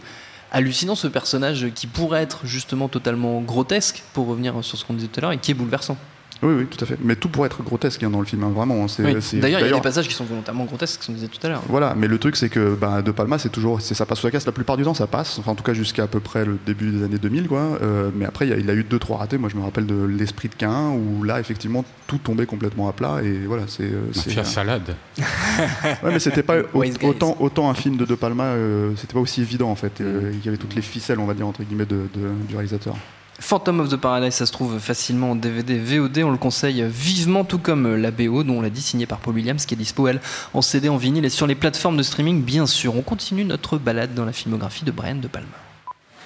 hallucinant, 0.52 0.96
ce 0.96 1.08
personnage 1.08 1.72
qui 1.74 1.88
pourrait 1.88 2.22
être 2.22 2.46
justement 2.46 2.88
totalement 2.90 3.42
grotesque, 3.42 4.04
pour 4.14 4.28
revenir 4.28 4.64
sur 4.64 4.78
ce 4.78 4.86
qu'on 4.86 4.94
disait 4.94 5.08
tout 5.08 5.20
à 5.20 5.22
l'heure, 5.22 5.32
et 5.32 5.38
qui 5.38 5.52
est 5.52 5.56
bouleversant. 5.56 5.98
Oui, 6.44 6.54
oui, 6.58 6.66
tout 6.66 6.84
à 6.84 6.88
fait. 6.88 6.98
Mais 7.04 7.16
tout 7.16 7.30
pourrait 7.30 7.46
être 7.48 7.62
grotesque 7.64 8.02
hein, 8.04 8.10
dans 8.10 8.20
le 8.20 8.26
film, 8.26 8.44
hein, 8.44 8.50
vraiment. 8.56 8.88
c'est- 8.88 9.04
Oui. 9.04 9.16
c'est- 9.22 9.38
D'ailleurs, 9.38 9.60
il 9.60 9.68
y 9.68 9.70
a 9.72 9.76
des 9.76 9.82
passages 9.82 10.08
qui 10.08 10.14
sont 10.16 10.26
volontairement 10.26 10.66
grotesques, 10.66 11.02
ce 11.04 11.08
qu'on 11.08 11.14
disait 11.14 11.28
tout 11.28 11.40
à 11.46 11.50
l'heure. 11.50 11.62
Voilà, 11.70 11.94
mais 11.96 12.08
le 12.08 12.18
truc 12.18 12.36
c'est 12.36 12.50
que 12.50 12.74
bah, 12.74 13.02
De 13.02 13.12
Palma 13.12 13.38
c'est 13.38 13.50
toujours, 13.50 13.80
c'est 13.82 13.94
ça 13.94 14.06
passe 14.06 14.20
sous 14.20 14.28
la 14.28 14.32
casse 14.32 14.46
la 14.46 14.52
plupart 14.52 14.76
du 14.78 14.84
temps 14.84 14.94
ça 14.96 15.06
passe, 15.08 15.38
enfin 15.40 15.52
en 15.52 15.56
tout 15.56 15.64
cas 15.64 15.74
jusqu'à 15.74 16.04
à 16.04 16.08
peu 16.08 16.20
près 16.20 16.44
le 16.46 16.58
début 16.66 16.90
des 16.92 17.04
années 17.04 17.18
2000 17.20 17.48
quoi. 17.48 17.78
Euh, 17.84 18.10
mais 18.16 18.26
après 18.26 18.48
il 18.48 18.50
y 18.50 18.54
a, 18.54 18.58
il 18.58 18.70
a 18.70 18.74
eu 18.74 18.84
deux 18.84 18.98
trois 19.00 19.18
ratés. 19.18 19.38
Moi 19.38 19.50
je 19.50 19.56
me 19.56 19.62
rappelle 19.62 19.86
de 19.86 20.04
l'esprit 20.04 20.50
de 20.50 20.56
Cain 20.56 20.90
où 20.92 21.24
là 21.24 21.40
effectivement 21.40 21.86
tout 22.08 22.18
tombait 22.18 22.46
complètement 22.48 22.90
à 22.90 22.94
plat 22.94 23.20
et 23.24 23.46
voilà 23.46 23.64
c'est. 23.68 23.84
euh, 23.84 24.02
c'est 24.14 24.28
Mafia 24.28 24.44
Salade. 24.44 24.96
Ouais 26.04 26.12
mais 26.12 26.20
c'était 26.20 26.44
pas 26.44 26.56
autant 27.04 27.38
autant 27.40 27.70
un 27.70 27.74
film 27.76 27.98
de 27.98 28.06
De 28.06 28.16
Palma, 28.16 28.44
euh, 28.46 28.92
c'était 28.98 29.14
pas 29.14 29.20
aussi 29.20 29.42
évident 29.42 29.70
en 29.70 29.76
fait. 29.76 30.02
Euh, 30.02 30.32
Il 30.34 30.44
y 30.46 30.48
avait 30.48 30.58
toutes 30.58 30.76
les 30.76 30.82
ficelles 30.82 31.20
on 31.20 31.26
va 31.26 31.34
dire 31.34 31.48
entre 31.48 31.64
guillemets 31.64 31.86
de, 31.86 32.08
de- 32.16 32.30
du 32.48 32.56
réalisateur. 32.56 32.96
Phantom 33.42 33.80
of 33.80 33.90
the 33.90 33.98
Paradise, 33.98 34.36
ça 34.36 34.46
se 34.46 34.52
trouve 34.52 34.80
facilement 34.80 35.32
en 35.32 35.36
DVD, 35.36 35.78
VOD, 35.78 36.20
on 36.20 36.30
le 36.30 36.38
conseille 36.38 36.86
vivement, 36.88 37.44
tout 37.44 37.58
comme 37.58 37.96
la 37.96 38.12
BO, 38.12 38.44
dont 38.44 38.60
on 38.60 38.62
l'a 38.62 38.70
dit, 38.70 38.84
signée 38.84 39.08
par 39.08 39.18
Paul 39.18 39.34
Williams, 39.34 39.66
qui 39.66 39.74
est 39.74 39.78
dispo, 39.78 40.08
elle, 40.08 40.22
en 40.54 40.62
CD, 40.62 40.90
en 40.90 40.98
vinyle 40.98 41.26
et 41.26 41.30
sur 41.30 41.48
les 41.48 41.56
plateformes 41.56 41.98
de 41.98 42.04
streaming, 42.04 42.44
bien 42.44 42.68
sûr. 42.68 42.96
On 42.96 43.02
continue 43.02 43.44
notre 43.44 43.78
balade 43.78 44.14
dans 44.14 44.26
la 44.26 44.32
filmographie 44.32 44.86
de 44.86 44.92
Brian 44.92 45.16
De 45.16 45.28
Palma. 45.28 45.48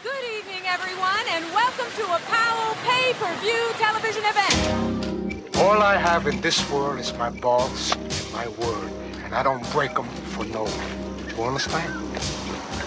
Good 0.03 0.11
evening, 0.39 0.63
everyone, 0.71 1.25
and 1.33 1.45
welcome 1.55 1.89
to 1.97 2.03
a 2.13 2.19
Powell 2.29 2.75
pay-per-view 2.85 3.63
television 3.79 4.21
event. 4.29 5.55
All 5.57 5.81
I 5.81 5.97
have 5.97 6.27
in 6.27 6.41
this 6.41 6.69
world 6.69 6.99
is 6.99 7.13
my 7.17 7.31
balls 7.39 7.93
and 7.93 8.11
my 8.33 8.47
word, 8.63 8.91
and 9.25 9.33
I 9.33 9.41
don't 9.41 9.63
break 9.71 9.95
them 9.95 10.05
for 10.33 10.45
no 10.45 10.65
one. 10.65 11.35
You 11.35 11.43
understand? 11.45 11.91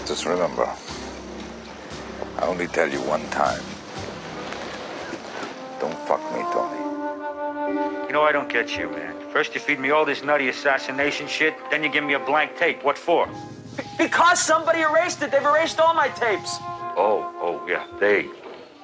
Just 0.07 0.25
remember, 0.25 0.69
I 2.37 2.45
only 2.45 2.67
tell 2.67 2.87
you 2.87 2.99
one 3.01 3.27
time. 3.31 3.63
Don't 5.79 5.97
fuck 6.07 6.21
me, 6.33 6.41
Tony. 6.51 6.79
You 8.07 8.13
know, 8.13 8.23
I 8.23 8.31
don't 8.31 8.49
get 8.49 8.77
you, 8.77 8.89
man. 8.89 9.15
First 9.31 9.53
you 9.53 9.61
feed 9.61 9.79
me 9.79 9.91
all 9.91 10.03
this 10.03 10.23
nutty 10.23 10.49
assassination 10.49 11.27
shit, 11.27 11.53
then 11.71 11.83
you 11.83 11.89
give 11.89 12.03
me 12.03 12.15
a 12.15 12.19
blank 12.19 12.57
tape. 12.57 12.83
What 12.83 12.97
for? 12.97 13.29
Because 13.97 14.41
somebody 14.41 14.81
erased 14.81 15.21
it. 15.21 15.31
They've 15.31 15.41
erased 15.41 15.79
all 15.79 15.93
my 15.93 16.09
tapes. 16.09 16.57
Oh, 16.97 17.31
oh, 17.39 17.65
yeah, 17.67 17.85
they. 17.99 18.27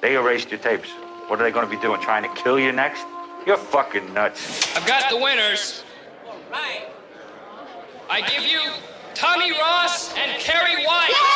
They 0.00 0.14
erased 0.14 0.50
your 0.50 0.60
tapes. 0.60 0.88
What 1.28 1.40
are 1.40 1.42
they 1.42 1.50
gonna 1.50 1.66
be 1.66 1.80
doing? 1.80 2.00
Trying 2.00 2.22
to 2.22 2.42
kill 2.42 2.58
you 2.58 2.72
next? 2.72 3.04
You're 3.46 3.56
fucking 3.56 4.14
nuts. 4.14 4.74
I've 4.76 4.86
got 4.86 5.10
the 5.10 5.16
winners. 5.16 5.84
All 6.26 6.36
right. 6.50 6.86
I 8.08 8.20
give 8.22 8.44
you 8.44 8.60
Tommy 9.14 9.50
Ross 9.52 10.14
and 10.16 10.40
Kerry 10.40 10.84
White. 10.86 11.35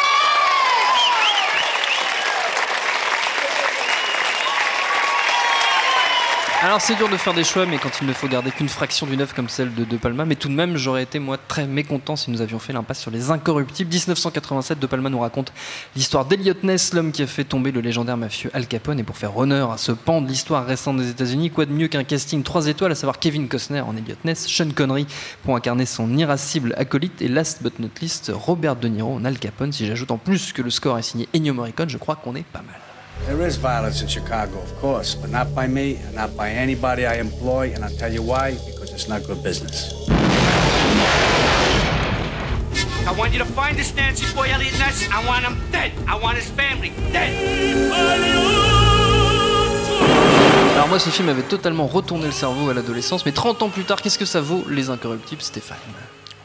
Alors 6.62 6.82
c'est 6.82 6.94
dur 6.94 7.08
de 7.08 7.16
faire 7.16 7.32
des 7.32 7.42
choix, 7.42 7.64
mais 7.64 7.78
quand 7.78 8.02
il 8.02 8.06
ne 8.06 8.12
faut 8.12 8.28
garder 8.28 8.50
qu'une 8.50 8.68
fraction 8.68 9.06
d'une 9.06 9.22
œuvre 9.22 9.34
comme 9.34 9.48
celle 9.48 9.74
de 9.74 9.82
De 9.82 9.96
Palma, 9.96 10.26
mais 10.26 10.34
tout 10.34 10.48
de 10.48 10.52
même 10.52 10.76
j'aurais 10.76 11.02
été 11.02 11.18
moi 11.18 11.38
très 11.38 11.66
mécontent 11.66 12.16
si 12.16 12.30
nous 12.30 12.42
avions 12.42 12.58
fait 12.58 12.74
l'impasse 12.74 13.00
sur 13.00 13.10
les 13.10 13.30
incorruptibles. 13.30 13.88
1987, 13.90 14.78
De 14.78 14.86
Palma 14.86 15.08
nous 15.08 15.20
raconte 15.20 15.54
l'histoire 15.96 16.26
d'Eliot 16.26 16.52
Ness, 16.62 16.92
l'homme 16.92 17.12
qui 17.12 17.22
a 17.22 17.26
fait 17.26 17.44
tomber 17.44 17.72
le 17.72 17.80
légendaire 17.80 18.18
mafieux 18.18 18.50
Al 18.52 18.66
Capone. 18.66 19.00
Et 19.00 19.04
pour 19.04 19.16
faire 19.16 19.38
honneur 19.38 19.70
à 19.70 19.78
ce 19.78 19.90
pan 19.90 20.20
de 20.20 20.28
l'histoire 20.28 20.66
récente 20.66 20.98
des 20.98 21.08
États-Unis, 21.08 21.50
quoi 21.50 21.64
de 21.64 21.72
mieux 21.72 21.88
qu'un 21.88 22.04
casting 22.04 22.42
3 22.42 22.66
étoiles, 22.66 22.92
à 22.92 22.94
savoir 22.94 23.18
Kevin 23.18 23.48
Costner 23.48 23.80
en 23.80 23.96
Elliot 23.96 24.16
Ness, 24.24 24.46
Sean 24.46 24.68
Connery 24.70 25.06
pour 25.42 25.56
incarner 25.56 25.86
son 25.86 26.14
irascible 26.14 26.74
acolyte 26.76 27.22
et 27.22 27.28
last 27.28 27.62
but 27.62 27.78
not 27.78 27.88
least 28.02 28.30
Robert 28.34 28.76
De 28.76 28.88
Niro 28.88 29.14
en 29.14 29.24
Al 29.24 29.38
Capone. 29.38 29.72
Si 29.72 29.86
j'ajoute 29.86 30.10
en 30.10 30.18
plus 30.18 30.52
que 30.52 30.60
le 30.60 30.68
score 30.68 30.98
est 30.98 31.02
signé 31.02 31.26
Ennio 31.34 31.54
Morricone, 31.54 31.88
je 31.88 31.96
crois 31.96 32.16
qu'on 32.16 32.34
est 32.34 32.44
pas 32.44 32.60
mal. 32.60 32.89
There 33.26 33.46
is 33.46 33.56
violence 33.56 34.02
in 34.02 34.08
Chicago, 34.08 34.58
of 34.58 34.74
course, 34.80 35.14
but 35.14 35.30
not 35.30 35.54
by 35.54 35.66
me 35.66 35.96
and 36.06 36.14
not 36.14 36.36
by 36.36 36.50
anybody 36.50 37.06
I 37.06 37.16
employ, 37.20 37.72
and 37.74 37.84
I'll 37.84 37.96
tell 37.96 38.12
you 38.12 38.22
why, 38.22 38.56
because 38.66 38.90
it's 38.92 39.08
not 39.08 39.24
good 39.26 39.42
business. 39.42 39.92
I 43.06 43.12
want 43.16 43.32
you 43.32 43.38
to 43.38 43.44
find 43.44 43.76
this 43.76 43.94
Nancy 43.94 44.26
boy 44.34 44.48
Elliot 44.50 44.76
Ness. 44.78 45.08
I 45.10 45.24
want 45.26 45.44
him 45.44 45.58
dead. 45.70 45.92
I 46.08 46.16
want 46.18 46.38
his 46.38 46.48
family 46.50 46.92
dead. 47.12 47.32
Alors 50.74 50.88
moi 50.88 50.98
ce 50.98 51.10
film 51.10 51.28
avait 51.28 51.42
totalement 51.42 51.86
retourné 51.86 52.26
le 52.26 52.32
cerveau 52.32 52.70
à 52.70 52.74
l'adolescence, 52.74 53.26
mais 53.26 53.32
30 53.32 53.62
ans 53.62 53.68
plus 53.68 53.84
tard, 53.84 54.00
qu'est-ce 54.00 54.18
que 54.18 54.24
ça 54.24 54.40
vaut 54.40 54.64
Les 54.68 54.88
Incorruptibles, 54.88 55.42
Stéphane? 55.42 55.76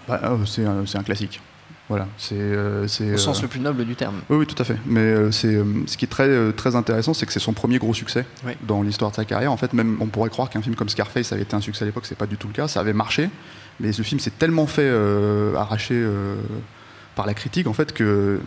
Bah, 0.07 0.19
euh, 0.23 0.37
c'est 0.45 0.65
un, 0.65 0.85
c'est 0.85 0.97
un 0.97 1.03
classique. 1.03 1.39
Voilà, 1.87 2.07
c'est 2.17 2.35
euh, 2.39 2.85
Au 2.85 3.17
sens 3.17 3.39
euh, 3.39 3.41
le 3.43 3.47
plus 3.47 3.59
noble 3.59 3.85
du 3.85 3.95
terme. 3.95 4.15
Oui, 4.29 4.37
oui, 4.37 4.47
tout 4.47 4.59
à 4.59 4.65
fait. 4.65 4.77
Mais 4.87 5.01
euh, 5.01 5.31
c'est 5.31 5.59
ce 5.85 5.97
qui 5.97 6.05
est 6.05 6.09
très 6.09 6.51
très 6.53 6.75
intéressant, 6.75 7.13
c'est 7.13 7.27
que 7.27 7.33
c'est 7.33 7.39
son 7.39 7.53
premier 7.53 7.77
gros 7.77 7.93
succès 7.93 8.25
Oui. 8.45 8.53
dans 8.63 8.81
l'histoire 8.81 9.11
de 9.11 9.15
sa 9.15 9.25
carrière. 9.25 9.51
En 9.51 9.57
fait, 9.57 9.71
même 9.73 9.97
on 9.99 10.07
pourrait 10.07 10.31
croire 10.31 10.49
qu'un 10.49 10.63
film 10.63 10.75
comme 10.75 10.89
Scarface 10.89 11.31
avait 11.31 11.43
été 11.43 11.55
un 11.55 11.61
succès 11.61 11.83
à 11.83 11.85
l'époque, 11.85 12.07
c'est 12.07 12.17
pas 12.17 12.25
du 12.25 12.37
tout 12.37 12.47
le 12.47 12.53
cas. 12.53 12.67
Ça 12.67 12.79
avait 12.79 12.93
marché, 12.93 13.29
mais 13.79 13.91
ce 13.91 14.01
film 14.01 14.19
s'est 14.19 14.31
tellement 14.31 14.65
fait 14.65 14.89
arracher 15.55 16.03
par 17.15 17.27
la 17.27 17.33
critique 17.35 17.67
en 17.67 17.73
fait 17.73 17.93
que 17.93 18.39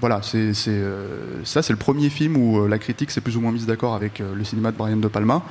voilà, 0.00 0.20
c'est 0.22 0.52
ça, 0.54 1.62
c'est 1.62 1.72
le 1.72 1.78
premier 1.78 2.10
film 2.10 2.36
où 2.36 2.68
la 2.68 2.78
critique 2.78 3.10
s'est 3.10 3.20
plus 3.20 3.36
ou 3.36 3.40
moins 3.40 3.50
mise 3.50 3.66
d'accord 3.66 3.94
avec 3.96 4.20
le 4.20 4.44
cinéma 4.44 4.70
de 4.70 4.76
Brian 4.76 4.98
De 4.98 5.08
Palma. 5.08 5.42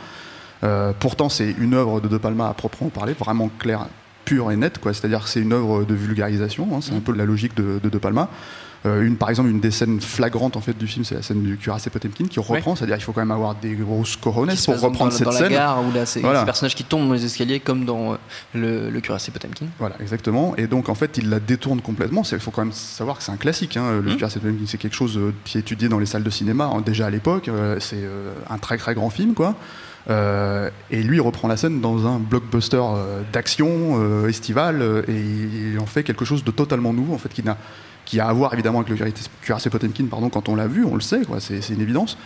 Pourtant, 1.00 1.28
c'est 1.28 1.52
une 1.60 1.74
œuvre 1.74 2.00
de 2.00 2.08
De 2.08 2.18
Palma 2.18 2.48
à 2.48 2.54
proprement 2.54 2.90
parler, 2.90 3.12
vraiment 3.12 3.50
claire, 3.60 3.88
pure 4.28 4.52
et 4.52 4.58
nette. 4.58 4.78
quoi. 4.80 4.94
C'est-à-dire 4.94 5.24
que 5.24 5.30
c'est 5.30 5.42
une 5.42 5.54
œuvre 5.54 5.84
de 5.86 5.94
vulgarisation. 5.96 6.68
hein, 6.74 6.80
c'est 6.82 6.94
un 6.94 7.00
peu 7.00 7.14
la 7.14 7.26
logique 7.26 7.56
de 7.56 7.80
De, 7.84 7.90
de 7.90 7.98
Palma. 7.98 8.30
Euh, 8.86 9.02
une, 9.02 9.16
par 9.18 9.30
exemple, 9.32 9.50
une 9.50 9.60
des 9.60 9.72
scènes 9.72 10.00
flagrantes 10.00 10.56
en 10.56 10.62
fait 10.62 10.78
du 10.78 10.86
film, 10.88 11.04
c'est 11.04 11.16
la 11.16 11.24
scène 11.24 11.42
du 11.42 11.58
cuirassé 11.58 11.90
Potemkin 11.90 12.26
qui 12.34 12.40
reprend. 12.40 12.76
C'est-à-dire 12.76 12.98
qu'il 12.98 13.06
faut 13.06 13.12
quand 13.12 13.26
même 13.28 13.32
avoir 13.32 13.56
des 13.56 13.74
grosses 13.74 14.12
se 14.12 14.18
pour 14.20 14.36
reprendre 14.36 15.12
dans, 15.12 15.18
cette 15.18 15.26
dans 15.26 15.32
scène. 15.32 15.44
la 15.52 15.58
gare 15.58 15.84
où 15.84 15.92
là 15.92 16.06
c'est 16.06 16.20
Voilà. 16.22 16.40
ces 16.42 16.46
personnages 16.46 16.76
qui 16.76 16.84
tombent 16.84 17.08
dans 17.08 17.14
les 17.16 17.26
escaliers 17.26 17.60
comme 17.60 17.86
dans 17.86 18.14
euh, 18.14 18.18
le, 18.54 18.90
le 18.92 19.02
cuirassé 19.02 19.32
Potemkin. 19.32 19.66
Voilà, 19.80 19.96
exactement. 20.00 20.54
Et 20.58 20.68
donc, 20.68 20.90
en 20.90 20.96
fait, 20.96 21.18
il 21.18 21.30
la 21.30 21.40
détourne 21.40 21.82
complètement. 21.82 22.22
Il 22.32 22.40
faut 22.40 22.52
quand 22.52 22.64
même 22.66 22.72
savoir 22.74 23.18
que 23.18 23.24
c'est 23.24 23.32
un 23.32 23.38
classique. 23.38 23.76
hein. 23.78 23.88
Le 24.06 24.12
Mhm. 24.12 24.16
Cuirassé 24.18 24.40
Potemkin, 24.40 24.66
c'est 24.68 24.78
quelque 24.78 24.96
chose 24.96 25.18
euh, 25.18 25.34
qui 25.44 25.58
est 25.58 25.62
étudié 25.62 25.90
dans 25.90 26.00
les 26.00 26.06
salles 26.06 26.24
de 26.24 26.30
cinéma 26.30 26.66
hein, 26.72 26.82
déjà 26.86 27.08
à 27.08 27.10
l'époque. 27.10 27.48
Euh, 27.50 27.78
c'est 27.80 28.04
un 28.50 28.58
très 28.60 28.78
très 28.78 28.94
grand 28.94 29.10
film, 29.10 29.34
quoi. 29.34 29.56
Euh, 30.10 30.70
et 30.90 31.04
lui, 31.04 31.18
il 31.18 31.22
reprend 31.22 31.48
la 31.48 31.58
scène 31.58 31.82
dans 31.82 32.08
un 32.08 32.18
blockbuster 32.18 32.78
euh, 32.82 33.22
d'action 33.34 33.68
euh, 34.02 34.30
estival 34.30 34.82
euh, 34.82 35.02
et 35.08 35.72
il 35.74 35.80
en 35.80 35.86
fait 35.86 36.04
quelque 36.04 36.24
chose 36.24 36.44
de 36.46 36.52
totalement 36.52 36.94
nouveau, 36.94 37.14
en 37.14 37.18
fait, 37.18 37.30
qui 38.06 38.20
a 38.20 38.28
à 38.28 38.34
voir 38.34 38.54
évidemment 38.54 38.80
avec 38.80 38.90
le 38.90 38.96
Cuirassé- 39.44 39.70
Potemkin, 39.70 40.06
pardon, 40.10 40.30
quand 40.30 40.48
on 40.48 40.56
l'a 40.56 40.68
vu, 40.68 40.86
on 40.86 40.96
le 40.96 41.02
sait, 41.02 41.24
quoi. 41.26 41.40
C'est 41.42 41.60
c'est 41.62 41.74
une 41.74 41.82
évidence. 41.82 42.18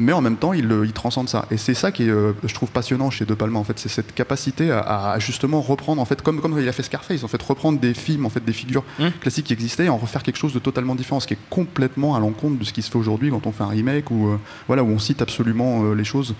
Mais 0.00 0.12
en 0.12 0.20
même 0.20 0.36
temps, 0.36 0.52
il, 0.52 0.68
il 0.84 0.92
transcende 0.92 1.28
ça. 1.28 1.46
Et 1.50 1.56
c'est 1.56 1.74
ça 1.74 1.90
qui 1.90 2.04
est, 2.04 2.12
je 2.44 2.54
trouve, 2.54 2.70
passionnant 2.70 3.10
chez 3.10 3.24
De 3.24 3.34
Palma. 3.34 3.58
En 3.58 3.64
fait, 3.64 3.80
c'est 3.80 3.88
cette 3.88 4.14
capacité 4.14 4.70
à, 4.70 5.10
à 5.12 5.18
justement 5.18 5.60
reprendre, 5.60 6.00
en 6.00 6.04
fait, 6.04 6.22
comme, 6.22 6.40
comme 6.40 6.56
il 6.60 6.68
a 6.68 6.72
fait 6.72 6.84
Scarface, 6.84 7.24
en 7.24 7.28
fait, 7.28 7.42
reprendre 7.42 7.80
des 7.80 7.94
films, 7.94 8.24
en 8.24 8.30
fait, 8.30 8.44
des 8.44 8.52
figures 8.52 8.84
classiques 9.20 9.46
qui 9.46 9.52
existaient, 9.52 9.86
et 9.86 9.88
en 9.88 9.96
refaire 9.96 10.22
quelque 10.22 10.38
chose 10.38 10.52
de 10.54 10.60
totalement 10.60 10.94
différent, 10.94 11.18
ce 11.18 11.26
qui 11.26 11.34
est 11.34 11.38
complètement 11.50 12.14
à 12.14 12.20
l'encontre 12.20 12.58
de 12.60 12.64
ce 12.64 12.72
qui 12.72 12.82
se 12.82 12.90
fait 12.92 12.98
aujourd'hui 12.98 13.30
quand 13.30 13.44
on 13.48 13.52
fait 13.52 13.64
un 13.64 13.68
remake 13.68 14.10
ou 14.12 14.38
voilà 14.68 14.84
où 14.84 14.88
on 14.88 15.00
cite 15.00 15.20
absolument 15.20 15.92
les 15.92 16.04
choses 16.04 16.34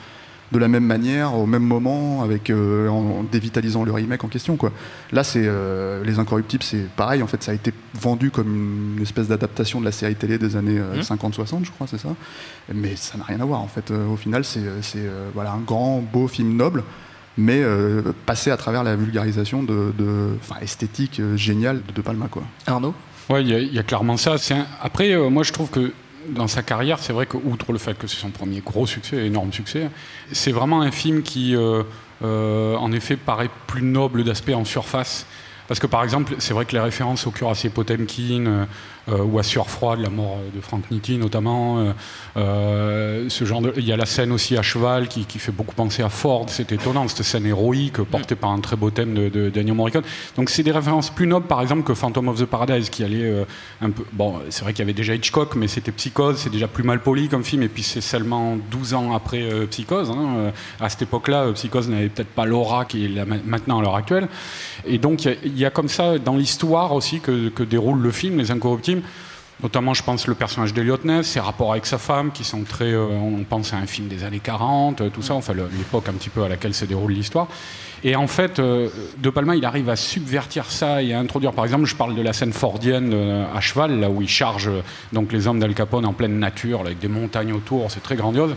de 0.50 0.58
la 0.58 0.68
même 0.68 0.84
manière, 0.84 1.34
au 1.34 1.44
même 1.46 1.62
moment, 1.62 2.22
avec 2.22 2.48
euh, 2.50 2.88
en, 2.88 3.20
en 3.20 3.22
dévitalisant 3.22 3.84
le 3.84 3.92
remake 3.92 4.24
en 4.24 4.28
question. 4.28 4.56
Quoi. 4.56 4.72
Là, 5.12 5.22
c'est 5.24 5.42
euh, 5.44 6.02
les 6.04 6.18
Incorruptibles, 6.18 6.62
c'est 6.62 6.88
pareil. 6.96 7.22
En 7.22 7.26
fait, 7.26 7.42
ça 7.42 7.50
a 7.52 7.54
été 7.54 7.72
vendu 8.00 8.30
comme 8.30 8.94
une 8.96 9.02
espèce 9.02 9.28
d'adaptation 9.28 9.80
de 9.80 9.84
la 9.84 9.92
série 9.92 10.14
télé 10.14 10.38
des 10.38 10.56
années 10.56 10.78
euh, 10.78 10.96
Mhm. 10.96 11.02
50-60, 11.02 11.64
je 11.64 11.70
crois, 11.70 11.86
c'est 11.86 11.98
ça. 11.98 12.08
Mais 12.74 12.96
ça 12.96 13.18
n'a 13.18 13.24
rien 13.24 13.40
à 13.40 13.44
voir. 13.44 13.60
En 13.60 13.68
fait, 13.68 13.90
Euh, 13.90 14.06
au 14.06 14.16
final, 14.16 14.44
c'est 14.44 14.60
euh, 14.96 15.28
voilà 15.34 15.52
un 15.52 15.60
grand, 15.60 16.00
beau 16.00 16.28
film 16.28 16.56
noble. 16.56 16.82
Mais 17.40 17.60
euh, 17.62 18.02
passé 18.26 18.50
à 18.50 18.56
travers 18.56 18.82
la 18.82 18.96
vulgarisation 18.96 19.62
de, 19.62 19.92
de- 19.96 20.30
enfin, 20.40 20.56
esthétique 20.60 21.20
euh, 21.20 21.36
géniale 21.36 21.82
de 21.86 21.92
De 21.92 22.00
Palma, 22.00 22.26
quoi. 22.28 22.42
Arnaud? 22.66 22.94
Ouais, 23.30 23.42
il 23.42 23.48
y, 23.48 23.54
a- 23.54 23.60
il 23.60 23.72
y 23.72 23.78
a 23.78 23.82
clairement 23.84 24.16
ça. 24.16 24.34
Un- 24.50 24.66
Après, 24.82 25.12
euh, 25.12 25.28
moi, 25.30 25.42
je 25.44 25.52
trouve 25.52 25.70
que 25.70 25.92
dans 26.28 26.48
sa 26.48 26.62
carrière, 26.62 26.98
c'est 26.98 27.12
vrai 27.12 27.26
que, 27.26 27.36
outre 27.36 27.72
le 27.72 27.78
fait 27.78 27.96
que 27.96 28.06
c'est 28.06 28.16
son 28.16 28.30
premier 28.30 28.60
gros 28.60 28.86
succès, 28.86 29.26
énorme 29.26 29.52
succès, 29.52 29.90
c'est 30.32 30.52
vraiment 30.52 30.80
un 30.82 30.90
film 30.90 31.22
qui, 31.22 31.54
euh, 31.54 31.82
euh, 32.22 32.76
en 32.76 32.92
effet, 32.92 33.16
paraît 33.16 33.50
plus 33.66 33.82
noble 33.82 34.24
d'aspect 34.24 34.54
en 34.54 34.64
surface. 34.64 35.26
Parce 35.68 35.78
que, 35.80 35.86
par 35.86 36.02
exemple, 36.02 36.34
c'est 36.38 36.54
vrai 36.54 36.64
que 36.64 36.72
les 36.72 36.80
références 36.80 37.26
au 37.26 37.30
cuirassé 37.30 37.68
Potemkin 37.68 38.46
euh, 38.46 38.64
euh, 39.10 39.22
ou 39.22 39.38
à 39.38 39.42
Sueur 39.42 39.68
froide, 39.70 40.00
la 40.00 40.08
mort 40.10 40.38
de 40.54 40.60
Frank 40.60 40.82
Nitti 40.90 41.16
notamment, 41.18 41.78
euh, 41.78 41.92
euh, 42.36 43.26
ce 43.28 43.44
genre 43.44 43.60
de... 43.60 43.72
il 43.76 43.84
y 43.84 43.92
a 43.92 43.96
la 43.96 44.06
scène 44.06 44.32
aussi 44.32 44.56
à 44.56 44.62
cheval 44.62 45.08
qui, 45.08 45.24
qui 45.26 45.38
fait 45.38 45.52
beaucoup 45.52 45.74
penser 45.74 46.02
à 46.02 46.08
Ford. 46.08 46.46
C'est 46.48 46.72
étonnant, 46.72 47.06
cette 47.08 47.22
scène 47.24 47.46
héroïque 47.46 48.00
portée 48.02 48.34
par 48.34 48.50
un 48.50 48.60
très 48.60 48.76
beau 48.76 48.90
thème 48.90 49.14
de, 49.14 49.28
de 49.28 49.50
Daniel 49.50 49.74
Morricone. 49.74 50.02
Donc, 50.36 50.50
c'est 50.50 50.62
des 50.62 50.72
références 50.72 51.10
plus 51.10 51.26
nobles, 51.26 51.46
par 51.46 51.60
exemple, 51.60 51.82
que 51.82 51.94
Phantom 51.94 52.28
of 52.28 52.38
the 52.40 52.44
Paradise, 52.46 52.90
qui 52.90 53.04
allait 53.04 53.24
euh, 53.24 53.44
un 53.82 53.90
peu. 53.90 54.04
Bon, 54.12 54.40
c'est 54.50 54.62
vrai 54.62 54.72
qu'il 54.72 54.80
y 54.80 54.86
avait 54.86 54.92
déjà 54.94 55.14
Hitchcock, 55.14 55.54
mais 55.56 55.68
c'était 55.68 55.92
Psychose, 55.92 56.36
c'est 56.38 56.50
déjà 56.50 56.68
plus 56.68 56.82
mal 56.84 57.00
poli 57.00 57.28
comme 57.28 57.44
film, 57.44 57.62
et 57.62 57.68
puis 57.68 57.82
c'est 57.82 58.00
seulement 58.00 58.56
12 58.70 58.94
ans 58.94 59.14
après 59.14 59.42
euh, 59.42 59.66
Psychose. 59.66 60.10
hein. 60.10 60.28
Euh, 60.38 60.50
À 60.80 60.88
cette 60.88 61.02
époque-là, 61.02 61.44
euh, 61.44 61.52
Psychose 61.52 61.88
n'avait 61.88 62.08
peut-être 62.08 62.28
pas 62.28 62.46
l'aura 62.46 62.82
a 62.82 63.24
ma- 63.24 63.36
maintenant 63.44 63.80
à 63.80 63.82
l'heure 63.82 63.96
actuelle. 63.96 64.28
Et 64.86 64.98
donc, 64.98 65.24
il 65.24 65.36
y 65.57 65.57
a- 65.57 65.57
y, 65.58 65.64
a 65.64 65.70
comme 65.70 65.88
ça, 65.88 66.18
dans 66.18 66.36
l'histoire 66.36 66.92
aussi, 66.92 67.20
que, 67.20 67.48
que 67.48 67.62
déroule 67.62 68.00
le 68.00 68.10
film, 68.10 68.38
Les 68.38 68.50
Incorruptibles. 68.50 69.02
Notamment, 69.60 69.92
je 69.92 70.04
pense, 70.04 70.28
le 70.28 70.34
personnage 70.34 70.72
d'Eliot 70.72 70.98
Ness, 71.02 71.26
ses 71.26 71.40
rapports 71.40 71.72
avec 71.72 71.84
sa 71.84 71.98
femme, 71.98 72.30
qui 72.30 72.44
sont 72.44 72.62
très. 72.62 72.92
euh, 72.92 73.08
on 73.08 73.42
pense 73.42 73.72
à 73.72 73.76
un 73.76 73.86
film 73.86 74.06
des 74.06 74.22
années 74.22 74.38
40, 74.38 75.00
euh, 75.00 75.10
tout 75.10 75.22
ça, 75.22 75.34
enfin, 75.34 75.52
l'époque 75.52 76.08
un 76.08 76.12
petit 76.12 76.28
peu 76.28 76.44
à 76.44 76.48
laquelle 76.48 76.74
se 76.74 76.84
déroule 76.84 77.10
l'histoire. 77.10 77.48
Et 78.04 78.14
en 78.14 78.28
fait, 78.28 78.58
euh, 78.58 78.88
De 79.18 79.30
Palma, 79.30 79.56
il 79.56 79.64
arrive 79.64 79.88
à 79.88 79.96
subvertir 79.96 80.66
ça 80.66 81.02
et 81.02 81.12
à 81.12 81.18
introduire. 81.18 81.52
Par 81.52 81.64
exemple, 81.64 81.86
je 81.86 81.96
parle 81.96 82.14
de 82.14 82.22
la 82.22 82.32
scène 82.32 82.52
fordienne 82.52 83.10
euh, 83.12 83.44
à 83.52 83.60
cheval, 83.60 83.98
là 83.98 84.08
où 84.08 84.22
il 84.22 84.28
charge 84.28 84.70
donc 85.12 85.32
les 85.32 85.48
hommes 85.48 85.58
d'Al 85.58 85.74
Capone 85.74 86.06
en 86.06 86.12
pleine 86.12 86.38
nature, 86.38 86.82
là, 86.82 86.86
avec 86.86 87.00
des 87.00 87.08
montagnes 87.08 87.52
autour, 87.52 87.90
c'est 87.90 88.02
très 88.02 88.16
grandiose. 88.16 88.54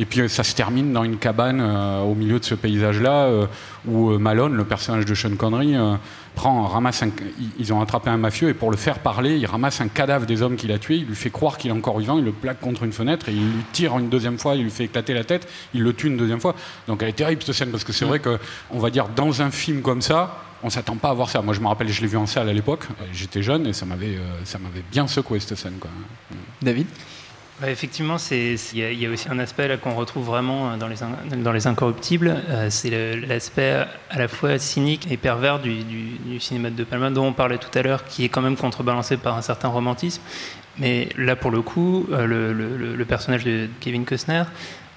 Et 0.00 0.04
puis 0.04 0.20
euh, 0.20 0.28
ça 0.28 0.44
se 0.44 0.54
termine 0.54 0.92
dans 0.92 1.02
une 1.04 1.16
cabane 1.18 1.60
euh, 1.60 2.00
au 2.02 2.14
milieu 2.14 2.38
de 2.38 2.44
ce 2.44 2.54
paysage-là, 2.54 3.24
euh, 3.24 3.46
où 3.86 4.10
Malone, 4.18 4.54
le 4.54 4.64
personnage 4.64 5.04
de 5.04 5.14
Sean 5.14 5.34
Connery, 5.36 5.74
euh, 5.76 5.94
prend, 6.36 6.66
ramasse 6.66 7.02
un, 7.02 7.10
ils- 7.58 7.72
ont 7.72 7.80
attrapé 7.80 8.08
un 8.10 8.16
mafieux 8.16 8.48
et 8.48 8.54
pour 8.54 8.70
le 8.70 8.76
faire 8.76 9.00
parler, 9.00 9.36
il 9.36 9.46
ramasse 9.46 9.80
un 9.80 9.88
cadavre 9.88 10.24
des 10.24 10.40
hommes 10.42 10.54
qu'il 10.56 10.70
a 10.70 10.78
tués, 10.78 10.96
il 10.98 11.06
lui 11.06 11.16
fait 11.16 11.30
croire 11.30 11.58
qu'il 11.58 11.70
est 11.70 11.74
encore 11.74 11.98
vivant, 11.98 12.16
il 12.18 12.24
le 12.24 12.30
plaque 12.32 12.60
contre 12.60 12.84
une 12.84 12.92
fenêtre 12.92 13.28
et 13.28 13.32
il 13.32 13.42
lui 13.42 13.62
tire 13.72 13.98
une 13.98 14.08
deuxième 14.08 14.38
fois, 14.38 14.54
il 14.54 14.62
lui 14.62 14.70
fait 14.70 14.84
éclater 14.84 15.14
la 15.14 15.24
tête, 15.24 15.48
il 15.74 15.82
le 15.82 15.92
tue 15.92 16.06
une 16.06 16.16
deuxième 16.16 16.40
fois. 16.40 16.54
Donc 16.86 17.02
elle 17.02 17.08
est 17.08 17.12
terrible 17.12 17.42
cette 17.42 17.56
scène 17.56 17.70
parce 17.70 17.82
que 17.84 17.92
c'est 17.92 18.04
vrai 18.04 18.20
que, 18.20 18.38
on 18.70 18.78
va 18.78 18.90
dire, 18.90 19.08
dans 19.08 19.42
un 19.42 19.50
film 19.50 19.82
comme 19.82 20.00
ça, 20.02 20.38
on 20.62 20.70
s'attend 20.70 20.96
pas 20.96 21.10
à 21.10 21.14
voir 21.14 21.30
ça. 21.30 21.40
Moi, 21.42 21.54
je 21.54 21.60
me 21.60 21.66
rappelle, 21.68 21.88
je 21.88 22.00
l'ai 22.00 22.08
vu 22.08 22.16
en 22.16 22.26
salle 22.26 22.48
à 22.48 22.52
l'époque. 22.52 22.84
J'étais 23.12 23.42
jeune 23.44 23.66
et 23.68 23.72
ça 23.72 23.86
m'avait, 23.86 24.16
euh, 24.16 24.20
ça 24.44 24.58
m'avait 24.58 24.82
bien 24.90 25.06
secoué 25.06 25.38
cette 25.38 25.56
scène. 25.56 25.74
Quoi. 25.80 25.90
David? 26.62 26.86
Ouais, 27.60 27.72
effectivement, 27.72 28.16
il 28.30 28.56
y, 28.74 29.06
a- 29.06 29.10
aussi 29.10 29.28
un 29.28 29.38
aspect 29.40 29.78
qu'on 29.82 29.94
retrouve 29.94 30.26
vraiment 30.26 30.70
euh, 30.70 30.76
dans 30.76 30.86
les, 31.52 31.66
incorruptibles. 31.66 32.36
euh, 32.48 32.68
c'est 32.70 33.16
l'aspect 33.26 33.84
à 34.10 34.18
la 34.18 34.28
fois 34.28 34.58
cynique 34.58 35.08
et 35.10 35.16
pervers 35.16 35.58
du, 35.58 35.82
cinéma 36.38 36.70
de 36.70 36.76
De 36.76 36.84
Palma 36.84 37.10
dont 37.10 37.26
on 37.26 37.32
parlait 37.32 37.58
tout 37.58 37.76
à 37.76 37.82
l'heure, 37.82 38.04
qui 38.04 38.24
est 38.24 38.28
quand 38.28 38.42
même 38.42 38.56
contrebalancé 38.56 39.16
par 39.16 39.36
un 39.36 39.42
certain 39.42 39.68
romantisme. 39.68 40.22
Mais 40.78 41.08
là, 41.16 41.34
pour 41.34 41.50
le 41.50 41.60
coup, 41.62 42.06
euh, 42.12 42.26
le- 42.26 42.52
le 42.94 43.04
personnage 43.04 43.42
de 43.44 43.68
Kevin 43.80 44.04
Costner 44.04 44.44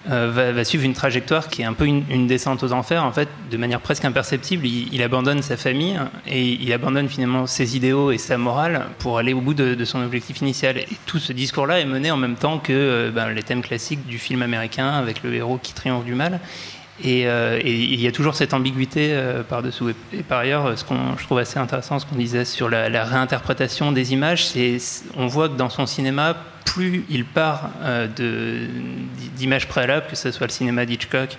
euh, 0.10 0.52
va, 0.56 0.64
suivre 0.64 0.84
une 0.84 0.94
trajectoire 0.94 1.48
qui 1.48 1.62
est 1.62 1.66
un 1.66 1.74
peu 1.74 1.86
une, 1.86 2.26
descente 2.26 2.64
aux 2.64 2.72
enfers. 2.72 3.04
En 3.04 3.12
fait, 3.12 3.30
de 3.52 3.58
manière 3.58 3.80
presque 3.80 4.04
imperceptible, 4.04 4.66
il, 4.66 5.02
abandonne 5.04 5.44
sa 5.44 5.58
famille 5.58 6.00
et 6.28 6.42
il 6.44 6.74
abandonne 6.74 7.08
finalement 7.08 7.46
ses 7.46 7.76
idéaux 7.78 8.12
et 8.12 8.18
sa 8.18 8.38
morale 8.38 8.88
pour 8.98 9.20
aller 9.20 9.34
au 9.34 9.42
bout 9.42 9.54
de, 9.54 9.86
son 9.86 10.02
objectif 10.02 10.42
initial. 10.42 10.78
Et 10.78 10.88
tout 11.06 11.20
ce 11.20 11.34
discours-là 11.34 11.80
est 11.80 11.86
mené 11.86 12.10
en 12.10 12.18
même 12.18 12.36
temps 12.36 12.58
que 12.58 12.74
euh, 12.74 13.12
ben, 13.12 13.30
les 13.30 13.44
thèmes 13.44 13.62
classiques 13.62 14.08
du 14.08 14.18
film 14.18 14.42
américain 14.42 14.90
avec 14.90 15.22
le 15.22 15.34
héros 15.36 15.60
qui 15.62 15.74
triomphe 15.74 16.06
du 16.06 16.16
mal. 16.16 16.40
Et, 17.04 17.28
euh, 17.28 17.60
il 17.64 18.00
y 18.02 18.08
a 18.08 18.12
toujours 18.12 18.36
cette 18.36 18.56
ambiguïté 18.56 19.16
par-dessous. 19.50 19.90
Et, 19.90 19.96
et 20.14 20.24
par 20.24 20.40
ailleurs, 20.40 20.78
ce 20.78 20.84
qu'on 20.84 21.16
je 21.18 21.24
trouve 21.24 21.38
assez 21.38 21.60
intéressant, 21.60 22.00
ce 22.00 22.08
qu'on 22.08 22.16
disait 22.16 22.46
sur 22.46 22.70
la, 22.70 22.90
la 22.90 23.04
réinterprétation 23.04 23.92
des 23.92 24.14
images, 24.14 24.48
c'est 24.48 24.78
on 25.16 25.28
voit 25.28 25.48
que 25.48 25.56
dans 25.56 25.70
son 25.70 25.86
cinéma, 25.86 26.36
plus 26.66 27.06
il 27.10 27.26
part 27.26 27.70
euh, 27.82 28.08
d'images 29.36 29.68
préalables, 29.68 30.08
que 30.08 30.16
ce 30.16 30.32
soit 30.32 30.48
le 30.48 30.52
cinéma 30.52 30.86
d'Hitchcock 30.86 31.38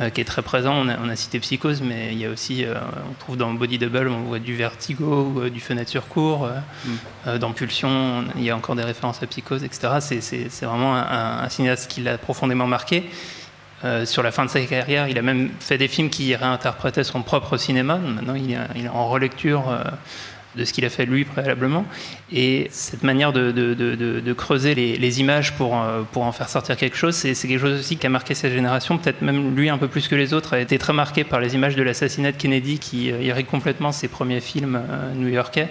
euh, 0.00 0.10
qui 0.10 0.20
est 0.20 0.24
très 0.24 0.42
présent. 0.42 0.74
On 0.74 0.88
a, 0.88 0.96
on 0.98 1.08
a 1.08 1.16
cité 1.16 1.38
Psychose, 1.40 1.82
mais 1.82 2.12
il 2.12 2.18
y 2.18 2.26
a 2.26 2.30
aussi, 2.30 2.64
euh, 2.64 2.74
on 3.10 3.14
trouve 3.14 3.36
dans 3.36 3.52
Body 3.52 3.78
Double, 3.78 4.08
on 4.08 4.22
voit 4.22 4.38
du 4.38 4.56
vertigo, 4.56 5.32
ou, 5.36 5.48
du 5.48 5.60
fenêtre 5.60 5.90
sur 5.90 6.08
cours. 6.08 6.48
Mm. 6.84 7.38
dans 7.38 7.52
Pulsion, 7.52 8.24
il 8.36 8.44
y 8.44 8.50
a 8.50 8.56
encore 8.56 8.76
des 8.76 8.84
références 8.84 9.22
à 9.22 9.26
Psychose, 9.26 9.64
etc. 9.64 9.98
C'est- 10.00 10.64
vraiment 10.64 10.96
un, 10.96 11.42
un 11.44 11.48
cinéaste 11.48 11.90
qui 11.90 12.00
l'a 12.02 12.18
profondément 12.18 12.66
marqué. 12.66 13.04
Euh, 13.84 14.06
sur 14.06 14.22
la 14.22 14.30
fin 14.30 14.44
de 14.44 14.50
sa 14.50 14.60
carrière, 14.60 15.08
il 15.08 15.18
a 15.18 15.22
même 15.22 15.50
fait 15.58 15.76
des 15.76 15.88
films 15.88 16.08
qui 16.08 16.36
réinterprétaient 16.36 17.02
son 17.02 17.22
propre 17.22 17.56
cinéma. 17.56 17.96
Maintenant, 17.96 18.34
il 18.36 18.52
est, 18.52 18.58
il 18.76 18.84
est 18.84 18.88
en 18.88 19.08
relecture 19.08 19.68
euh, 19.68 19.82
de 20.56 20.64
ce 20.64 20.72
qu'il 20.72 20.84
a 20.84 20.90
fait 20.90 21.06
lui 21.06 21.24
préalablement. 21.24 21.84
Et 22.32 22.68
cette 22.70 23.02
manière 23.02 23.32
de, 23.32 24.32
creuser 24.32 24.74
les, 24.74 25.20
images 25.20 25.52
pour, 25.54 25.80
euh, 25.80 26.02
pour 26.12 26.24
en 26.24 26.32
faire 26.32 26.48
sortir 26.48 26.76
quelque 26.76 26.96
chose, 26.96 27.14
c'est 27.14 27.34
quelque 27.34 27.60
chose 27.60 27.78
aussi 27.78 27.96
qui 27.96 28.06
a 28.06 28.10
marqué 28.10 28.34
sa 28.34 28.48
génération. 28.48 28.98
Peut-être 28.98 29.22
même 29.22 29.54
lui 29.54 29.68
un 29.68 29.78
peu 29.78 29.88
plus 29.88 30.08
que 30.08 30.14
les 30.14 30.32
autres 30.32 30.54
a 30.54 30.60
été 30.60 30.78
très 30.78 30.92
marqué 30.92 31.24
par 31.24 31.40
les 31.40 31.54
images 31.54 31.76
de 31.76 31.82
l'assassinat 31.82 32.32
de 32.32 32.36
Kennedy 32.36 32.78
qui 32.78 33.10
euh, 33.10 33.22
irriguent 33.22 33.46
complètement 33.46 33.92
ses 33.92 34.08
premiers 34.08 34.40
films 34.40 34.76
euh, 34.76 35.14
new-yorkais. 35.14 35.68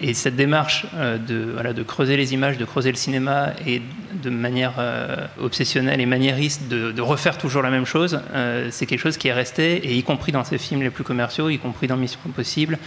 Et 0.00 0.12
cette 0.12 0.34
démarche 0.34 0.86
euh, 0.96 1.18
de, 1.18 1.52
voilà, 1.52 1.72
de 1.72 1.82
creuser 1.84 2.16
les 2.16 2.34
images, 2.34 2.58
de 2.58 2.64
creuser 2.64 2.90
le 2.90 2.96
cinéma 2.96 3.50
et 3.66 3.80
de 4.22 4.28
manière 4.30 4.74
euh, 4.78 5.26
obsessionnelle 5.40 6.00
et 6.00 6.06
maniériste 6.06 6.66
de, 6.68 6.90
de 6.90 7.00
refaire 7.00 7.38
toujours 7.38 7.62
la 7.62 7.70
même 7.70 7.86
chose, 7.86 8.20
euh, 8.34 8.68
c'est 8.72 8.86
quelque 8.86 8.98
chose 9.00 9.16
qui 9.16 9.28
est 9.28 9.32
resté, 9.32 9.76
et 9.88 9.94
y 9.96 10.02
compris 10.02 10.32
dans 10.32 10.42
ses 10.44 10.58
films 10.58 10.82
les 10.82 10.90
plus 10.90 11.04
commerciaux, 11.04 11.48
y 11.48 11.58
compris 11.58 11.86
dans 11.86 11.96
Mission 11.96 12.18
Impossible, 12.26 12.78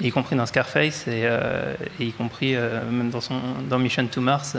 y 0.00 0.10
compris 0.10 0.36
dans 0.36 0.46
Scarface, 0.46 1.06
et, 1.06 1.24
euh, 1.24 1.74
et 2.00 2.06
y 2.06 2.12
compris 2.12 2.54
même 2.90 3.10
dans, 3.10 3.20
son, 3.20 3.34
dans 3.68 3.78
Mission 3.78 4.06
to 4.06 4.20
Mars. 4.22 4.56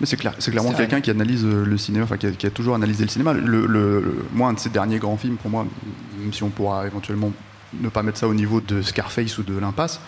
Mais 0.00 0.06
c'est 0.06 0.16
clair, 0.16 0.34
c'est 0.38 0.50
clairement 0.52 0.72
quelqu'un 0.72 1.00
qui 1.00 1.10
analyse 1.10 1.44
le 1.44 1.76
cinéma, 1.78 2.04
enfin 2.04 2.16
qui 2.16 2.26
a, 2.26 2.30
qui 2.30 2.46
a 2.46 2.50
toujours 2.50 2.74
analysé 2.76 3.04
le 3.04 3.10
cinéma. 3.10 3.32
Le, 3.32 3.40
le- 3.66 3.66
le- 4.00 4.24
moi, 4.32 4.48
un 4.48 4.52
de 4.52 4.58
ses 4.60 4.70
derniers 4.70 4.98
grands 4.98 5.16
films, 5.16 5.36
pour 5.36 5.50
moi, 5.50 5.66
même 6.20 6.32
si 6.32 6.42
on 6.44 6.50
pourra 6.50 6.86
éventuellement 6.86 7.32
ne 7.80 7.88
pas 7.88 8.02
mettre 8.02 8.18
ça 8.18 8.28
au 8.28 8.34
niveau 8.34 8.60
de 8.60 8.80
Scarface 8.82 9.38
ou 9.38 9.42
de 9.42 9.56
l'Impasse 9.58 10.00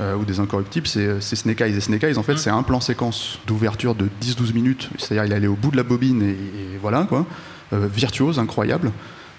euh, 0.00 0.14
ou 0.16 0.24
des 0.24 0.38
Incorruptibles, 0.40 0.86
c'est 0.86 1.20
c'est 1.20 1.36
Snake 1.36 1.60
Eyes. 1.60 1.76
Et 1.76 1.80
Snake 1.80 2.04
Eyes, 2.04 2.18
en 2.18 2.22
fait, 2.22 2.36
c'est 2.38 2.50
un 2.50 2.62
plan 2.62 2.80
séquence 2.80 3.38
d'ouverture 3.46 3.94
de 3.94 4.08
10-12 4.22 4.52
minutes. 4.54 4.90
C'est-à-dire, 4.98 5.24
il 5.24 5.32
allait 5.32 5.46
au 5.48 5.56
bout 5.56 5.70
de 5.70 5.76
la 5.76 5.82
bobine 5.82 6.22
et, 6.22 6.30
et 6.32 6.78
voilà 6.80 7.04
quoi, 7.08 7.26
Euh, 7.72 7.86
virtuose, 7.86 8.38
incroyable. 8.38 8.92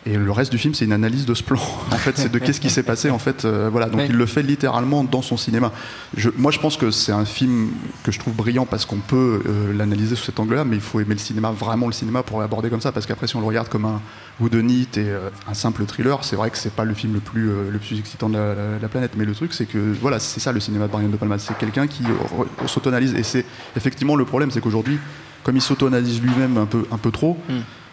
Et 0.06 0.16
le 0.16 0.32
reste 0.32 0.52
du 0.52 0.58
film, 0.58 0.74
c'est 0.74 0.86
une 0.86 0.94
analyse 0.94 1.26
de 1.26 1.34
ce 1.34 1.44
plan. 1.44 1.60
En 1.92 1.98
fait, 1.98 2.18
c'est 2.18 2.32
de 2.32 2.40
qu'est-ce 2.40 2.62
qui 2.62 2.70
s'est 2.70 2.84
passé. 2.84 3.10
En 3.10 3.20
fait, 3.20 3.44
euh, 3.44 3.68
voilà. 3.70 3.88
Donc, 3.88 4.02
il 4.10 4.16
le 4.16 4.26
fait 4.26 4.42
littéralement 4.44 5.04
dans 5.04 5.22
son 5.22 5.36
cinéma. 5.36 5.72
Je- 6.16 6.30
moi, 6.38 6.52
je 6.52 6.60
pense 6.60 6.78
que 6.78 6.90
c'est 6.90 7.12
un 7.12 7.26
film 7.26 7.70
que 8.04 8.12
je 8.12 8.18
trouve 8.20 8.34
brillant 8.34 8.66
parce 8.66 8.86
qu'on 8.86 9.00
peut 9.00 9.42
euh, 9.46 9.74
l'analyser 9.74 10.16
sous 10.16 10.24
cet 10.26 10.40
angle-là, 10.40 10.64
mais 10.64 10.78
il 10.78 10.82
faut 10.82 11.00
aimer 11.02 11.16
le 11.16 11.20
cinéma, 11.20 11.52
vraiment 11.52 11.88
le 11.88 11.92
cinéma, 11.94 12.24
pour 12.24 12.40
l'aborder 12.40 12.70
comme 12.70 12.80
ça. 12.82 12.92
Parce 12.94 13.06
qu'après, 13.06 13.28
si 13.28 13.36
on 13.36 13.42
le 13.42 13.46
regarde 13.48 13.68
comme 13.68 13.84
un 13.86 14.02
Whodunit 14.40 14.88
et 14.96 15.00
euh, 15.00 15.30
un 15.50 15.54
simple 15.54 15.84
thriller, 15.86 16.24
c'est 16.24 16.38
vrai 16.38 16.50
que 16.50 16.58
c'est 16.58 16.74
pas 16.74 16.86
le 16.86 16.94
film 16.94 17.14
le 17.14 17.20
plus, 17.20 17.50
le 17.70 17.78
plus 17.80 18.00
excitant 18.00 18.30
de 18.30 18.38
la, 18.38 18.56
la- 18.56 18.80
la 18.82 18.88
planète. 18.88 19.12
Mais 19.18 19.26
le 19.26 19.34
truc, 19.36 19.54
c'est 19.54 19.66
que 19.66 19.94
voilà, 20.02 20.20
c'est 20.20 20.40
ça 20.40 20.54
le 20.54 20.62
cinéma 20.62 20.88
de 20.88 20.92
Brian 20.94 21.10
De 21.10 21.18
Palma. 21.18 21.38
C'est 21.40 21.58
quelqu'un 21.58 21.88
qui 21.88 22.04
s'auto-analyse. 22.68 23.14
Et 23.16 23.24
c'est 23.24 23.46
effectivement 23.76 24.16
le 24.16 24.26
problème, 24.26 24.52
c'est 24.52 24.62
qu'aujourd'hui, 24.62 24.98
comme 25.44 25.56
il 25.58 25.62
s'auto-analyse 25.62 26.22
lui-même 26.22 26.58
un 26.58 26.66
peu, 26.66 26.86
un 26.92 26.98
peu 26.98 27.12
trop, 27.12 27.38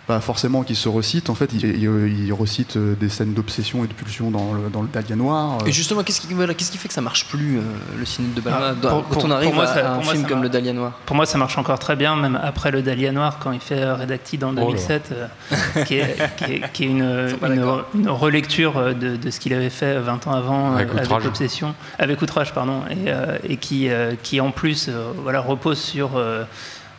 bah 0.09 0.21
forcément 0.21 0.63
qu'il 0.63 0.77
se 0.77 0.89
recite. 0.89 1.31
En 1.31 1.35
fait, 1.35 1.51
il, 1.53 1.65
il- 1.65 2.27
il 2.27 2.33
recite 2.33 2.77
euh, 2.77 2.95
des 2.95 3.09
scènes 3.09 3.35
d'obsession 3.35 3.85
et 3.85 3.89
de 3.89 3.93
pulsion 3.93 4.31
dans 4.31 4.53
le, 4.55 4.71
dans 4.71 4.83
le 4.83 4.89
Dahlia 4.89 5.17
Noir. 5.17 5.59
euh, 5.63 5.67
Et 5.67 5.73
justement, 5.73 6.05
qu'est-ce 6.05 6.21
qui, 6.21 6.33
voilà, 6.33 6.55
qu'est-ce 6.55 6.71
qui 6.71 6.79
fait 6.79 6.87
que 6.87 6.95
ça 6.95 7.01
marche 7.01 7.27
plus, 7.27 7.59
euh, 7.59 7.63
le 7.99 8.05
cinéma 8.05 8.35
de 8.37 8.41
Balma, 8.41 8.59
Ah, 8.63 8.75
dans- 8.75 8.89
pour- 8.91 9.09
quand 9.09 9.15
pour- 9.15 9.25
on 9.25 9.31
arrive 9.33 9.55
moi, 9.55 9.65
à, 9.65 9.75
ça- 9.75 9.89
à 9.89 9.93
un 9.95 10.01
moi, 10.03 10.13
film 10.13 10.23
comme 10.25 10.39
marche. 10.39 10.43
Le 10.45 10.49
Dahlia 10.51 10.73
Noir 10.73 10.93
Pour 11.07 11.17
moi, 11.17 11.27
ça 11.27 11.39
marche 11.39 11.59
encore 11.59 11.79
très 11.81 11.97
bien, 11.97 12.15
même 12.15 12.39
après 12.41 12.71
le 12.71 12.83
Dahlia 12.83 13.11
Noir, 13.11 13.39
quand 13.43 13.51
il 13.51 13.59
fait 13.61 13.81
euh, 13.83 13.97
Redacted 13.97 14.45
en 14.45 14.53
Oh 14.53 14.55
là. 14.55 14.61
2007, 14.67 15.11
euh, 15.13 15.85
qui, 15.85 15.95
est, 15.97 16.17
qui 16.37 16.45
est- 16.53 16.73
qui 16.73 16.85
est 16.85 16.89
une, 16.89 17.03
une- 17.43 17.83
une 17.95 18.09
relecture 18.09 18.95
de, 18.95 19.17
de 19.17 19.31
ce 19.31 19.41
qu'il 19.41 19.55
avait 19.55 19.71
fait 19.71 19.99
20 19.99 20.25
ans 20.29 20.33
avant 20.33 20.77
euh, 20.77 20.79
Avec. 20.79 21.27
Obsession, 21.27 21.75
avec 21.99 22.23
Outrage, 22.23 22.53
pardon, 22.55 22.83
et, 22.91 22.95
euh, 23.09 23.39
et 23.49 23.57
qui, 23.57 23.89
euh, 23.89 24.13
qui 24.23 24.41
en 24.41 24.53
plus 24.53 24.87
euh, 24.89 25.11
voilà, 25.23 25.41
repose 25.41 25.79
sur 25.81 26.11
euh, 26.17 26.45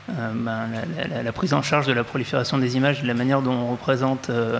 euh, 0.09 0.31
ben, 0.33 0.69
la, 1.23 1.31
prise 1.31 1.53
en 1.53 1.61
charge 1.61 1.85
de 1.85 1.93
la 1.93 2.03
prolifération 2.03 2.57
des 2.57 2.77
images, 2.77 3.01
de 3.01 3.07
la 3.07 3.13
manière 3.13 3.41
dont 3.41 3.51
on 3.51 3.71
représente 3.71 4.29
euh, 4.29 4.59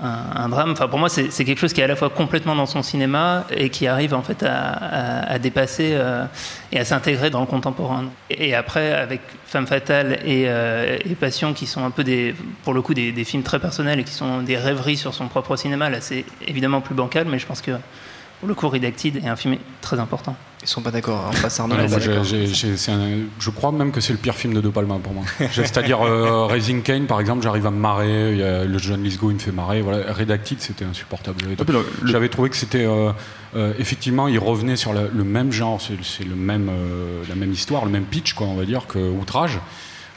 un, 0.00 0.48
drame. 0.48 0.72
Enfin, 0.72 0.86
pour 0.86 0.98
moi, 0.98 1.08
c'est 1.08 1.44
quelque 1.44 1.58
chose 1.58 1.72
qui 1.72 1.80
est 1.80 1.84
à 1.84 1.88
la 1.88 1.96
fois 1.96 2.10
complètement 2.10 2.54
dans 2.54 2.66
son 2.66 2.82
cinéma 2.82 3.46
et 3.50 3.68
qui 3.70 3.86
arrive 3.86 4.14
en 4.14 4.22
fait 4.22 4.44
à, 4.44 5.38
dépasser 5.38 5.92
euh, 5.94 6.24
et 6.70 6.78
à 6.78 6.84
s'intégrer 6.84 7.30
dans 7.30 7.40
le 7.40 7.46
contemporain. 7.46 8.04
Et 8.30 8.54
après, 8.54 8.92
avec 8.92 9.20
Femme 9.46 9.66
fatale 9.66 10.18
et, 10.24 10.42
et 10.42 11.14
Passion, 11.14 11.52
qui 11.52 11.66
sont 11.66 11.84
un 11.84 11.90
peu 11.90 12.04
des, 12.04 12.34
pour 12.62 12.74
le 12.74 12.82
coup, 12.82 12.94
des, 12.94 13.10
des 13.10 13.24
films 13.24 13.42
très 13.42 13.58
personnels 13.58 13.98
et 14.00 14.04
qui 14.04 14.12
sont 14.12 14.42
des 14.42 14.56
rêveries 14.56 14.96
sur 14.96 15.14
son 15.14 15.26
propre 15.28 15.56
cinéma, 15.56 15.90
là, 15.90 16.00
c'est 16.00 16.24
évidemment 16.46 16.80
plus 16.80 16.94
bancal, 16.94 17.26
mais 17.28 17.38
je 17.38 17.46
pense 17.46 17.60
que 17.60 17.72
pour 18.40 18.48
le 18.48 18.54
coup, 18.54 18.68
Redacted 18.68 19.16
est 19.16 19.28
un 19.28 19.36
film 19.36 19.56
très 19.80 19.98
important. 19.98 20.36
Ils 20.62 20.68
sont 20.68 20.82
pas 20.82 20.90
d'accord. 20.90 21.26
En 21.28 21.32
face, 21.32 21.60
Arnaud, 21.60 21.76
Non, 21.76 21.88
moi, 21.88 22.00
c'est 22.00 22.90
un- 22.90 23.20
je 23.38 23.50
crois 23.50 23.70
même 23.70 23.92
que 23.92 24.00
c'est 24.00 24.12
le 24.12 24.18
pire 24.18 24.34
film 24.34 24.52
de 24.52 24.60
De 24.60 24.68
Palma 24.68 24.98
pour 25.00 25.12
moi. 25.12 25.22
C'est-à-dire 25.52 26.00
euh, 26.04 26.46
Raising 26.46 26.82
Kane, 26.82 27.06
par 27.06 27.20
exemple, 27.20 27.42
j'arrive 27.44 27.66
à 27.66 27.70
me 27.70 27.78
marrer. 27.78 28.32
Il 28.32 28.38
y 28.38 28.42
a 28.42 28.64
le 28.64 28.78
John 28.78 29.02
Lithgow, 29.02 29.30
il 29.30 29.34
me 29.34 29.38
fait 29.38 29.52
marrer. 29.52 29.80
Voilà. 29.80 30.12
Redacted, 30.12 30.60
c'était 30.60 30.84
insupportable. 30.84 31.38
J'avais- 31.40 31.56
Ah, 31.60 32.06
J'avais 32.06 32.28
trouvé 32.28 32.50
que 32.50 32.56
c'était 32.56 32.84
euh, 32.84 33.12
euh, 33.54 33.72
effectivement, 33.78 34.26
il 34.26 34.38
revenait 34.40 34.76
sur 34.76 34.92
le, 34.92 35.08
le 35.14 35.24
même 35.24 35.52
genre, 35.52 35.80
c'est 35.80 36.24
le 36.24 36.34
même, 36.34 36.68
euh, 36.68 37.22
la 37.28 37.36
même 37.36 37.52
histoire, 37.52 37.84
le 37.84 37.90
même 37.92 38.04
pitch, 38.04 38.32
quoi, 38.32 38.48
on 38.48 38.56
va 38.56 38.64
dire, 38.64 38.86
que 38.88 38.98
Outrage. 38.98 39.60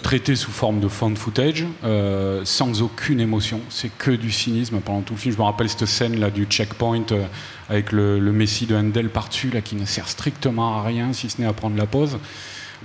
Traité 0.02 0.38
sous 0.38 0.52
forme 0.52 0.80
de 0.80 0.88
found 0.88 1.18
footage, 1.18 1.66
euh, 1.84 2.42
sans 2.46 2.82
aucune 2.82 3.20
émotion. 3.20 3.60
C'est 3.70 3.92
que 3.98 4.12
du 4.12 4.32
cynisme 4.32 4.80
pendant 4.80 5.02
tout 5.02 5.14
le 5.14 5.20
film. 5.20 5.34
Je 5.34 5.40
me 5.40 5.44
rappelle 5.44 5.68
cette 5.68 5.86
scène 5.86 6.20
là 6.20 6.30
du 6.30 6.46
checkpoint 6.46 7.04
euh, 7.12 7.26
avec 7.70 7.92
le, 7.92 8.18
le 8.18 8.32
Messi 8.32 8.66
de 8.66 8.78
Handel 8.78 9.10
par-dessus, 9.10 9.50
là, 9.50 9.60
qui 9.60 9.76
ne 9.76 9.86
sert 9.86 10.08
strictement 10.08 10.78
à 10.78 10.84
rien, 10.84 11.12
si 11.12 11.30
ce 11.30 11.42
n'est 11.42 11.48
à 11.48 11.52
prendre 11.52 11.76
la 11.76 11.86
pause. 11.86 12.18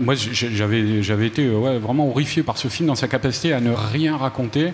Moi, 0.00 0.14
j'avais 0.16 1.05
j'avais 1.05 1.29
été 1.29 1.46
euh, 1.46 1.79
vraiment 1.79 2.09
horrifié 2.09 2.42
par 2.42 2.59
ce 2.59 2.66
film 2.66 2.88
dans 2.88 2.96
sa 2.96 3.07
capacité 3.07 3.53
à 3.53 3.61
ne 3.61 3.70
rien 3.70 4.16
raconter 4.16 4.72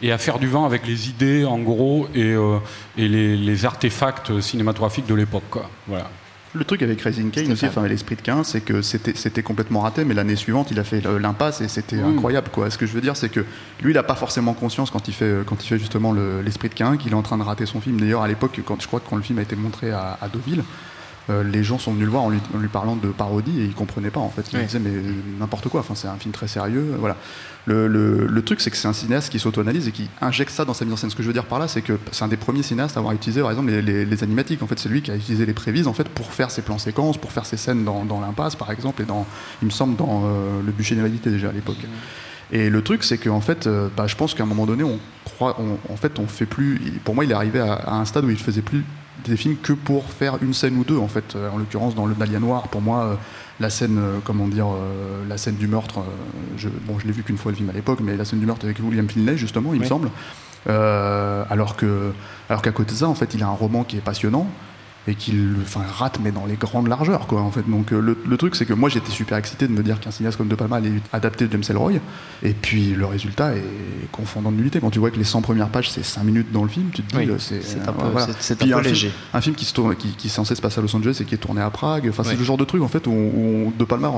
et 0.00 0.12
à 0.12 0.18
faire 0.18 0.38
du 0.38 0.46
vent 0.46 0.64
avec 0.64 0.86
les 0.86 1.08
idées, 1.08 1.44
en 1.44 1.58
gros, 1.58 2.08
et, 2.14 2.34
les, 2.96 3.64
artefacts 3.66 4.40
cinématographiques 4.40 5.06
de 5.06 5.14
l'époque. 5.14 5.58
Voilà. 5.86 6.08
Le 6.52 6.64
truc 6.64 6.82
avec 6.82 7.00
Raising 7.00 7.30
Kane 7.30 7.52
aussi, 7.52 7.64
enfin 7.66 7.86
l'esprit 7.86 8.16
de 8.16 8.22
15, 8.22 8.44
c'est 8.48 8.60
que 8.60 8.82
c'était 8.82 9.42
complètement 9.44 9.80
raté, 9.80 10.04
mais 10.04 10.14
l'année 10.14 10.34
suivante, 10.34 10.72
il 10.72 10.80
a 10.80 10.84
fait 10.84 11.00
le- 11.00 11.18
l'impasse 11.18 11.60
et 11.60 11.68
c'était 11.68 11.94
Mm. 11.96 12.14
incroyable. 12.16 12.48
Quoi. 12.52 12.68
Ce 12.70 12.76
que 12.78 12.86
je 12.86 12.92
veux 12.92 13.00
dire, 13.00 13.16
c'est 13.16 13.28
que 13.28 13.40
lui, 13.82 13.92
il 13.92 13.94
n'a 13.94 14.02
pas 14.02 14.16
forcément 14.16 14.52
conscience 14.52 14.90
quand 14.90 15.06
il 15.06 15.14
fait, 15.14 15.32
quand 15.46 15.62
il 15.64 15.68
fait 15.68 15.78
justement 15.78 16.10
le- 16.12 16.42
l'esprit 16.42 16.68
de 16.68 16.74
15 16.74 16.98
qu'il 16.98 17.12
est 17.12 17.14
en 17.14 17.22
train 17.22 17.38
de 17.38 17.44
rater 17.44 17.66
son 17.66 17.80
film. 17.80 18.00
D'ailleurs, 18.00 18.22
à 18.22 18.28
l'époque, 18.28 18.60
quand 18.64 18.80
je 18.82 18.86
crois 18.88 18.98
que 18.98 19.08
quand 19.08 19.14
le 19.16 19.22
film 19.22 19.38
a 19.38 19.42
été 19.42 19.54
montré 19.54 19.92
à, 19.92 20.18
à 20.20 20.28
Deauville, 20.28 20.64
euh, 21.30 21.42
les 21.44 21.62
gens 21.64 21.78
sont 21.78 21.92
venus 21.92 22.04
le 22.06 22.10
voir 22.10 22.24
en 22.24 22.30
lui, 22.30 22.38
en 22.54 22.58
lui 22.58 22.68
parlant 22.68 22.96
de 22.96 23.08
parodie 23.08 23.60
et 23.60 23.64
ils 23.64 23.74
comprenaient 23.74 24.10
pas 24.10 24.20
en 24.20 24.28
fait. 24.30 24.42
Ils 24.52 24.58
Oui. 24.58 24.64
disaient 24.66 24.78
mais 24.80 24.90
euh, 24.90 25.02
n'importe 25.38 25.68
quoi. 25.68 25.80
Enfin, 25.80 25.94
c'est 25.94 26.08
un 26.08 26.16
film 26.16 26.32
très 26.32 26.48
sérieux. 26.48 26.90
euh, 26.92 26.96
Voilà. 26.98 27.16
Le, 27.66 27.86
le- 27.88 28.26
le 28.26 28.42
truc, 28.42 28.60
c'est 28.62 28.70
que 28.70 28.76
c'est 28.76 28.88
un 28.88 28.92
cinéaste 28.94 29.30
qui 29.30 29.38
s'auto-analyse 29.38 29.86
et 29.86 29.92
qui 29.92 30.08
injecte 30.22 30.50
ça 30.50 30.64
dans 30.64 30.72
sa 30.74 30.84
mise 30.86 30.94
en 30.94 30.96
scène. 30.96 31.10
Ce 31.10 31.14
que 31.16 31.22
je 31.22 31.26
veux 31.28 31.34
dire 31.34 31.44
par 31.44 31.58
là, 31.58 31.68
c'est 31.68 31.82
que 31.82 31.98
c'est 32.10 32.24
un 32.24 32.28
des 32.28 32.38
premiers 32.38 32.62
cinéastes 32.62 32.96
à 32.96 33.00
avoir 33.00 33.14
utilisé, 33.14 33.42
par 33.42 33.50
exemple, 33.50 33.70
les, 33.70 33.82
les- 33.82 34.04
les 34.06 34.22
animatiques. 34.24 34.62
En 34.62 34.66
fait, 34.66 34.78
c'est 34.78 34.88
lui 34.88 35.02
qui 35.02 35.10
a 35.10 35.16
utilisé 35.16 35.44
les 35.46 35.52
prévises 35.52 35.86
en 35.86 35.92
fait 35.92 36.08
pour 36.08 36.32
faire 36.32 36.50
ses 36.50 36.62
plans 36.62 36.78
séquences, 36.78 37.18
pour 37.18 37.32
faire 37.32 37.44
ses 37.46 37.56
scènes 37.58 37.84
dans, 37.84 38.04
dans 38.04 38.20
l'impasse, 38.20 38.56
par 38.56 38.70
exemple, 38.70 39.02
et 39.02 39.04
dans, 39.04 39.26
il 39.62 39.66
me 39.66 39.70
semble, 39.70 39.94
dans 39.96 40.22
euh, 40.24 40.60
le 40.64 40.72
bûcher 40.72 40.94
d'invalidité 40.94 41.30
déjà 41.30 41.50
à 41.50 41.52
l'époque. 41.52 41.76
Et 42.52 42.68
le 42.70 42.82
truc, 42.82 43.04
c'est 43.04 43.18
qu'en 43.18 43.40
fait, 43.40 43.66
euh, 43.68 43.88
bah, 43.96 44.06
je 44.08 44.16
pense 44.16 44.34
qu'à 44.34 44.42
un 44.42 44.46
moment 44.46 44.66
donné, 44.66 44.82
on 44.82 44.98
croit, 45.24 45.56
on- 45.60 45.92
en 45.92 45.96
fait, 45.96 46.18
on 46.18 46.26
fait 46.26 46.46
plus. 46.46 46.80
Pour 47.04 47.14
moi, 47.14 47.24
il 47.24 47.30
est 47.30 47.34
arrivé 47.34 47.60
à, 47.60 47.74
à 47.74 47.94
un 47.94 48.04
stade 48.06 48.24
où 48.24 48.30
il 48.30 48.38
faisait 48.38 48.62
plus 48.62 48.84
des 49.24 49.36
films 49.36 49.56
que 49.62 49.72
pour 49.72 50.04
faire 50.10 50.38
une 50.42 50.54
scène 50.54 50.76
ou 50.76 50.84
deux. 50.84 50.98
En 50.98 51.08
fait, 51.08 51.36
Euh, 51.40 51.50
en 51.50 51.58
l'occurrence, 51.58 51.94
dans 51.94 52.06
le 52.06 52.14
Dahlia 52.14 52.38
Noir, 52.40 52.68
pour 52.68 52.80
moi, 52.80 53.04
euh, 53.04 53.14
la 53.60 53.70
scène, 53.70 53.98
euh, 53.98 54.18
comment 54.24 54.48
dire, 54.48 54.66
la 55.28 55.36
scène 55.36 55.56
du 55.56 55.68
meurtre. 55.68 56.00
je, 56.56 56.68
bon, 56.68 56.98
je 56.98 57.06
l'ai 57.06 57.12
vu 57.12 57.22
qu'une 57.22 57.36
fois 57.36 57.52
le 57.52 57.56
film 57.56 57.70
à 57.70 57.72
l'époque, 57.72 58.00
mais 58.02 58.16
la 58.16 58.24
scène 58.24 58.40
du 58.40 58.46
meurtre 58.46 58.64
avec 58.64 58.78
William 58.80 59.08
Finlay, 59.08 59.36
justement, 59.36 59.74
il 59.74 59.80
me 59.80 59.84
semble. 59.86 60.10
Euh, 60.68 61.44
alors 61.50 61.76
que, 61.76 62.12
alors 62.48 62.62
qu'à 62.62 62.72
côté 62.72 62.92
de 62.92 62.96
ça, 62.96 63.08
en 63.08 63.14
fait, 63.14 63.34
il 63.34 63.42
a 63.42 63.46
un 63.46 63.52
roman 63.52 63.84
qui 63.84 63.96
est 63.96 64.02
passionnant 64.02 64.46
et 65.08 65.14
qu'il 65.14 65.54
enfin, 65.62 65.80
rate 65.96 66.18
mais 66.22 66.30
dans 66.30 66.44
les 66.44 66.56
grandes 66.56 66.86
largeurs 66.88 67.26
quoi 67.26 67.40
en 67.40 67.50
fait 67.50 67.68
donc 67.68 67.90
euh, 67.92 68.00
le, 68.00 68.18
le 68.26 68.36
truc 68.36 68.54
c'est 68.54 68.66
que 68.66 68.74
moi 68.74 68.90
j'étais 68.90 69.10
super 69.10 69.38
excité 69.38 69.66
de 69.66 69.72
me 69.72 69.82
dire 69.82 69.98
qu'un 69.98 70.10
cinéaste 70.10 70.36
comme 70.36 70.48
De 70.48 70.54
Palma 70.54 70.76
allait 70.76 70.92
adapter 71.12 71.48
James 71.50 71.62
Ellroy 71.70 71.92
et 72.42 72.52
puis 72.52 72.90
le 72.94 73.06
résultat 73.06 73.56
est 73.56 73.62
confondant 74.12 74.52
de 74.52 74.56
nullité 74.58 74.78
quand 74.78 74.90
tu 74.90 74.98
vois 74.98 75.10
que 75.10 75.16
les 75.16 75.24
100 75.24 75.40
premières 75.40 75.70
pages 75.70 75.90
c'est 75.90 76.04
5 76.04 76.22
minutes 76.24 76.52
dans 76.52 76.62
le 76.64 76.68
film 76.68 76.90
tu 76.92 77.02
te 77.02 77.10
dis 77.12 77.16
Oui, 77.24 77.30
euh, 77.30 77.38
c'est 77.38 77.62
c'est 77.62 77.78
un 77.80 77.88
euh, 77.88 77.92
peu- 77.92 78.08
voilà. 78.12 78.26
c'est- 78.26 78.36
c'est 78.40 78.62
un 78.62 78.66
peu 78.66 78.82
film- 78.82 78.82
léger. 78.82 79.12
un 79.32 79.40
film 79.40 79.56
qui, 79.56 79.64
se 79.64 79.72
tourne, 79.72 79.96
qui, 79.96 80.08
qui 80.08 80.26
est 80.26 80.30
censé 80.30 80.54
se 80.54 80.60
passer 80.60 80.80
à 80.80 80.82
Los 80.82 80.94
Angeles 80.94 81.16
et 81.20 81.24
qui 81.24 81.34
est 81.34 81.38
tourné 81.38 81.62
à 81.62 81.70
Prague 81.70 82.06
enfin 82.10 82.22
c'est 82.22 82.32
Oui. 82.32 82.36
le 82.38 82.44
genre 82.44 82.58
de 82.58 82.64
truc 82.64 82.82
en 82.82 82.88
fait 82.88 83.06
où, 83.06 83.10
où 83.10 83.72
De 83.78 83.84
Palma 83.84 84.12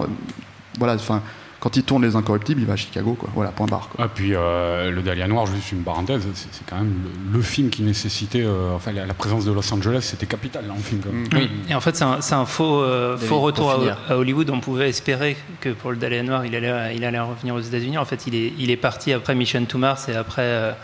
voilà 0.78 0.94
enfin 0.94 1.22
quand 1.62 1.76
il 1.76 1.84
tourne 1.84 2.04
Les 2.04 2.16
Incorruptibles 2.16 2.60
il 2.60 2.66
va 2.66 2.72
à 2.72 2.76
Chicago 2.76 3.14
quoi 3.14 3.30
voilà 3.34 3.52
point 3.52 3.66
barre 3.66 3.88
quoi. 3.88 4.04
Ah, 4.04 4.08
puis 4.12 4.34
euh, 4.34 4.90
le 4.90 5.00
Dahlia 5.00 5.28
Noir, 5.28 5.46
juste 5.46 5.70
une 5.70 5.84
parenthèse, 5.84 6.22
c'est 6.34 6.52
c'est 6.52 6.66
quand 6.68 6.76
même 6.76 6.92
le, 7.30 7.36
le 7.38 7.42
film 7.42 7.70
qui 7.70 7.82
nécessitait, 7.82 8.42
euh, 8.42 8.74
enfin 8.74 8.90
la, 8.90 9.06
la 9.06 9.14
présence 9.14 9.44
de 9.44 9.52
Los 9.52 9.72
Angeles, 9.72 10.00
c'était 10.02 10.26
capital 10.26 10.66
dans 10.66 10.74
le 10.74 10.80
film. 10.80 11.00
quand 11.04 11.12
même. 11.12 11.28
Oui. 11.32 11.48
Et 11.68 11.74
en 11.74 11.80
fait, 11.80 11.94
c'est 11.94 12.04
un, 12.04 12.20
c'est 12.20 12.34
un 12.34 12.46
faux, 12.46 12.82
euh, 12.82 13.16
faux 13.16 13.38
retour 13.40 13.70
à, 13.70 14.12
à 14.12 14.16
Hollywood. 14.16 14.50
On 14.50 14.60
pouvait 14.60 14.88
espérer 14.88 15.36
que 15.60 15.68
pour 15.70 15.90
le 15.92 15.96
Dahlia 15.96 16.22
Noir, 16.24 16.44
il 16.44 16.54
allait, 16.56 16.96
il 16.96 17.04
allait 17.04 17.20
revenir 17.20 17.54
aux 17.54 17.60
États-Unis. 17.60 17.96
En 17.96 18.04
fait, 18.04 18.26
il 18.26 18.34
est, 18.34 18.52
il 18.58 18.70
est 18.70 18.76
parti 18.76 19.12
après 19.12 19.34
Mission 19.34 19.64
to 19.64 19.78
Mars 19.78 20.08
et 20.08 20.16
après, 20.16 20.74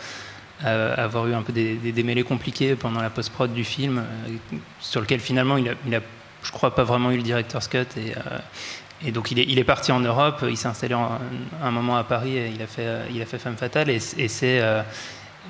euh, 0.64 0.95
avoir 0.97 1.27
eu 1.27 1.35
un 1.35 1.43
peu 1.43 1.53
des, 1.53 1.75
des 1.75 1.93
démêlés 1.93 2.23
compliqués 2.25 2.75
pendant 2.77 3.01
la 3.03 3.11
post-prod 3.11 3.53
du 3.53 3.64
film, 3.64 3.99
euh, 3.99 4.57
sur 4.81 5.01
lequel 5.01 5.21
finalement 5.21 5.57
il 5.57 5.69
a, 5.69 5.73
il 5.87 5.95
a, 5.95 6.01
je 6.43 6.51
crois, 6.53 6.75
pas 6.75 6.85
vraiment 6.85 7.11
eu 7.11 7.17
le 7.17 7.23
director's 7.23 7.69
cut. 7.69 7.79
Et, 7.97 8.12
euh, 8.17 8.38
et 9.04 9.12
donc 9.12 9.30
il 9.30 9.58
est, 9.58 9.64
parti 9.64 9.92
en 9.92 10.00
Europe, 10.00 10.44
il 10.48 10.56
s'est 10.56 10.68
installé 10.68 10.94
en- 10.94 11.18
un 11.62 11.70
moment 11.70 11.96
à 11.96 12.04
Paris 12.04 12.37
il 12.54 12.61
a 12.62 12.66
fait, 12.66 12.87
il 13.14 13.20
a 13.22 13.26
fait 13.26 13.38
Femme 13.38 13.56
Fatale. 13.56 13.90
Et, 13.90 13.98
c'est. 14.00 14.61
euh, 14.61 14.82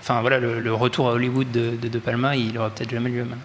Enfin 0.01 0.21
voilà, 0.21 0.39
le, 0.39 0.73
retour 0.75 1.09
à 1.09 1.13
Hollywood 1.15 1.51
de 1.51 1.89
De, 1.89 1.99
Palma, 1.99 2.37
il 2.37 2.57
aura 2.57 2.71
peut-être 2.71 2.91
jamais 2.91 3.11
lieu 3.11 3.25
maintenant. 3.25 3.43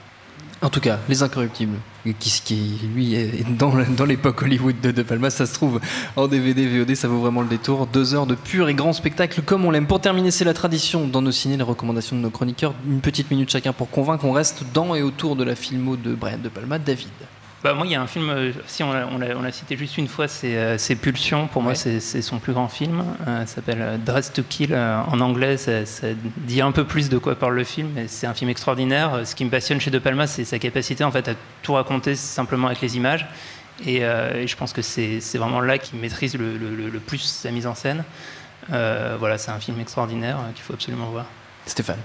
En 0.61 0.69
tout 0.69 0.79
cas, 0.79 0.99
Les 1.09 1.23
Incorruptibles, 1.23 1.77
qui, 2.19 2.41
qui 2.45 2.79
lui 2.93 3.15
est 3.15 3.43
dans, 3.57 3.73
dans 3.97 4.05
l'époque 4.05 4.43
Hollywood 4.43 4.79
de 4.79 4.91
De 4.91 5.01
Palma, 5.01 5.31
ça 5.31 5.45
se 5.47 5.53
trouve 5.55 5.79
en 6.15 6.27
DVD, 6.27 6.67
VOD, 6.67 6.93
ça 6.95 7.07
vaut 7.07 7.19
vraiment 7.19 7.41
le 7.41 7.47
détour. 7.47 7.87
Deux 7.87 8.13
heures 8.13 8.27
de 8.27 8.35
pur 8.35 8.69
et 8.69 8.75
grand 8.75 8.93
spectacle 8.93 9.41
comme 9.41 9.65
on 9.65 9.71
l'aime. 9.71 9.87
Pour 9.87 9.99
terminer, 9.99 10.29
c'est 10.29 10.45
la 10.45 10.53
tradition 10.53 11.07
dans 11.07 11.23
nos 11.23 11.31
ciné, 11.31 11.57
les 11.57 11.63
recommandations 11.63 12.15
de 12.15 12.21
nos 12.21 12.29
chroniqueurs. 12.29 12.75
Une 12.87 13.01
petite 13.01 13.31
minute 13.31 13.49
chacun 13.49 13.73
pour 13.73 13.89
convaincre. 13.89 14.23
On 14.25 14.31
reste 14.31 14.63
dans 14.75 14.93
et 14.93 15.01
autour 15.01 15.35
de 15.35 15.43
la 15.43 15.55
filmo 15.55 15.95
de 15.95 16.13
Brian 16.13 16.37
De 16.37 16.49
Palma. 16.49 16.77
David. 16.77 17.07
Bah, 17.63 17.73
moi, 17.73 17.85
il 17.85 17.93
y 17.93 17.95
a 17.95 18.01
un 18.01 18.07
film, 18.07 18.29
euh, 18.29 18.51
si 18.67 18.83
on 18.83 18.91
l'a 18.91 19.51
cité 19.53 19.77
juste 19.77 19.97
une 19.97 20.09
fois, 20.09 20.27
c'est 20.27 20.57
euh, 20.57 20.77
Pulsion. 21.01 21.47
Pour 21.47 21.61
moi, 21.61 21.75
c'est 21.75 21.99
son 22.21 22.37
plus 22.39 22.51
grand 22.51 22.67
film. 22.67 23.03
Euh, 23.25 23.45
ça 23.45 23.55
s'appelle 23.55 23.81
euh, 23.81 23.97
Dress 23.97 24.33
to 24.33 24.43
Kill. 24.43 24.75
En 24.75 25.21
anglais, 25.21 25.55
ça, 25.55 25.85
ça 25.85 26.07
dit 26.37 26.59
un 26.61 26.73
peu 26.73 26.83
plus 26.83 27.07
de 27.09 27.17
quoi 27.17 27.35
parle 27.35 27.55
le 27.55 27.63
film. 27.63 27.89
mais 27.95 28.09
C'est 28.09 28.27
un 28.27 28.33
film 28.33 28.49
extraordinaire. 28.49 29.21
Ce 29.23 29.33
qui 29.33 29.45
me 29.45 29.49
passionne 29.49 29.79
chez 29.79 29.91
De 29.91 29.99
Palma, 29.99 30.27
c'est 30.27 30.43
sa 30.43 30.59
capacité 30.59 31.05
en 31.05 31.11
fait, 31.11 31.27
à 31.29 31.35
tout 31.61 31.73
raconter 31.73 32.15
simplement 32.15 32.67
avec 32.67 32.81
les 32.81 32.97
images. 32.97 33.25
Et, 33.85 33.99
euh, 34.03 34.41
et 34.41 34.47
je 34.47 34.55
pense 34.57 34.73
que 34.73 34.81
c'est 34.81 35.19
vraiment 35.37 35.61
là 35.61 35.77
qu'il 35.77 35.97
maîtrise 35.99 36.35
le, 36.35 36.57
le- 36.57 36.75
le- 36.75 36.89
le 36.89 36.99
plus 36.99 37.19
sa 37.19 37.49
mise 37.49 37.65
en 37.65 37.75
scène. 37.75 38.03
Euh, 38.73 39.15
voilà, 39.17 39.37
c'est 39.37 39.51
un 39.51 39.59
film 39.59 39.79
extraordinaire 39.79 40.37
qu'il 40.53 40.63
faut 40.65 40.73
absolument 40.73 41.05
voir. 41.07 41.25
Stéphane. 41.65 41.97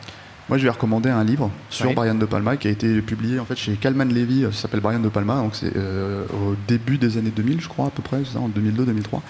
Moi, 0.49 0.57
je 0.59 0.65
vais 0.65 0.71
recommander 0.71 1.11
un 1.11 1.25
livre 1.25 1.51
sur 1.69 1.89
Oui. 1.89 1.95
Brian 1.95 2.15
De 2.15 2.25
Palma 2.25 2.57
qui 2.57 2.69
a 2.69 2.71
été 2.71 3.01
publié 3.03 3.39
en 3.39 3.45
fait 3.45 3.57
chez 3.57 3.73
Calman 3.75 4.07
Levy. 4.07 4.45
Ça 4.53 4.63
s'appelle 4.63 4.81
Brian 4.81 5.01
De 5.01 5.09
Palma. 5.11 5.37
Donc, 5.37 5.55
c'est 5.55 5.77
euh, 5.77 6.25
au 6.33 6.55
début 6.67 6.97
des 6.99 7.19
années 7.19 7.33
2000, 7.35 7.61
je 7.61 7.69
crois, 7.69 7.87
à 7.87 7.91
peu 7.91 8.03
près, 8.03 8.23
ça, 8.25 8.39
en 8.41 8.49
2002-2003. 8.49 9.21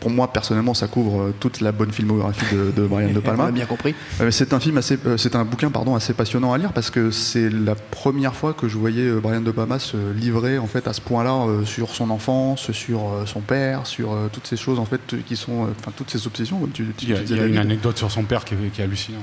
Pour 0.00 0.10
moi, 0.10 0.30
personnellement, 0.30 0.74
ça 0.74 0.88
couvre 0.88 1.22
euh, 1.22 1.34
toute 1.40 1.60
la 1.62 1.72
bonne 1.72 1.90
filmographie 1.92 2.54
de, 2.54 2.70
de 2.70 2.86
Brian 2.86 3.12
De 3.12 3.20
Palma. 3.20 3.44
On 3.44 3.46
a 3.46 3.50
bien 3.52 3.64
compris. 3.64 3.94
Euh, 4.20 4.30
c'est 4.30 4.52
un 4.52 4.60
film 4.60 4.76
assez, 4.76 4.98
euh, 5.06 5.16
c'est 5.16 5.34
un 5.36 5.44
bouquin 5.44 5.70
pardon 5.70 5.94
assez 5.94 6.12
passionnant 6.12 6.52
à 6.52 6.58
lire 6.58 6.72
parce 6.74 6.90
que 6.90 7.10
c'est 7.10 7.48
la 7.48 7.74
première 7.76 8.34
fois 8.34 8.52
que 8.52 8.68
je 8.68 8.76
voyais 8.76 9.06
euh, 9.08 9.20
Brian 9.20 9.40
De 9.40 9.50
Palma 9.52 9.78
se 9.78 9.96
livrer 10.14 10.58
en 10.58 10.66
fait 10.66 10.86
à 10.86 10.92
ce 10.92 11.00
point-là 11.00 11.46
euh, 11.46 11.64
sur 11.64 11.90
son 11.94 12.10
enfance, 12.10 12.70
sur 12.72 13.00
euh, 13.08 13.24
son 13.24 13.40
père, 13.40 13.86
sur 13.86 14.12
euh, 14.12 14.28
toutes 14.30 14.46
ces 14.46 14.58
choses 14.58 14.78
en 14.78 14.84
fait 14.84 15.00
euh, 15.14 15.18
qui 15.24 15.34
sont, 15.36 15.64
euh, 15.64 15.68
enfin 15.80 15.92
toutes 15.96 16.10
ces 16.10 16.26
obsessions 16.26 16.58
comme 16.58 16.72
tu, 16.72 16.84
tu- 16.94 17.06
Il 17.06 17.10
y 17.10 17.14
a, 17.14 17.16
tu 17.18 17.22
disais, 17.22 17.36
il 17.36 17.40
y 17.40 17.42
a 17.44 17.46
une 17.46 17.56
anecdote 17.56 17.96
sur 17.96 18.10
son 18.10 18.24
père 18.24 18.44
qui 18.44 18.52
est, 18.52 18.58
qui 18.74 18.82
est 18.82 18.84
hallucinante. 18.84 19.22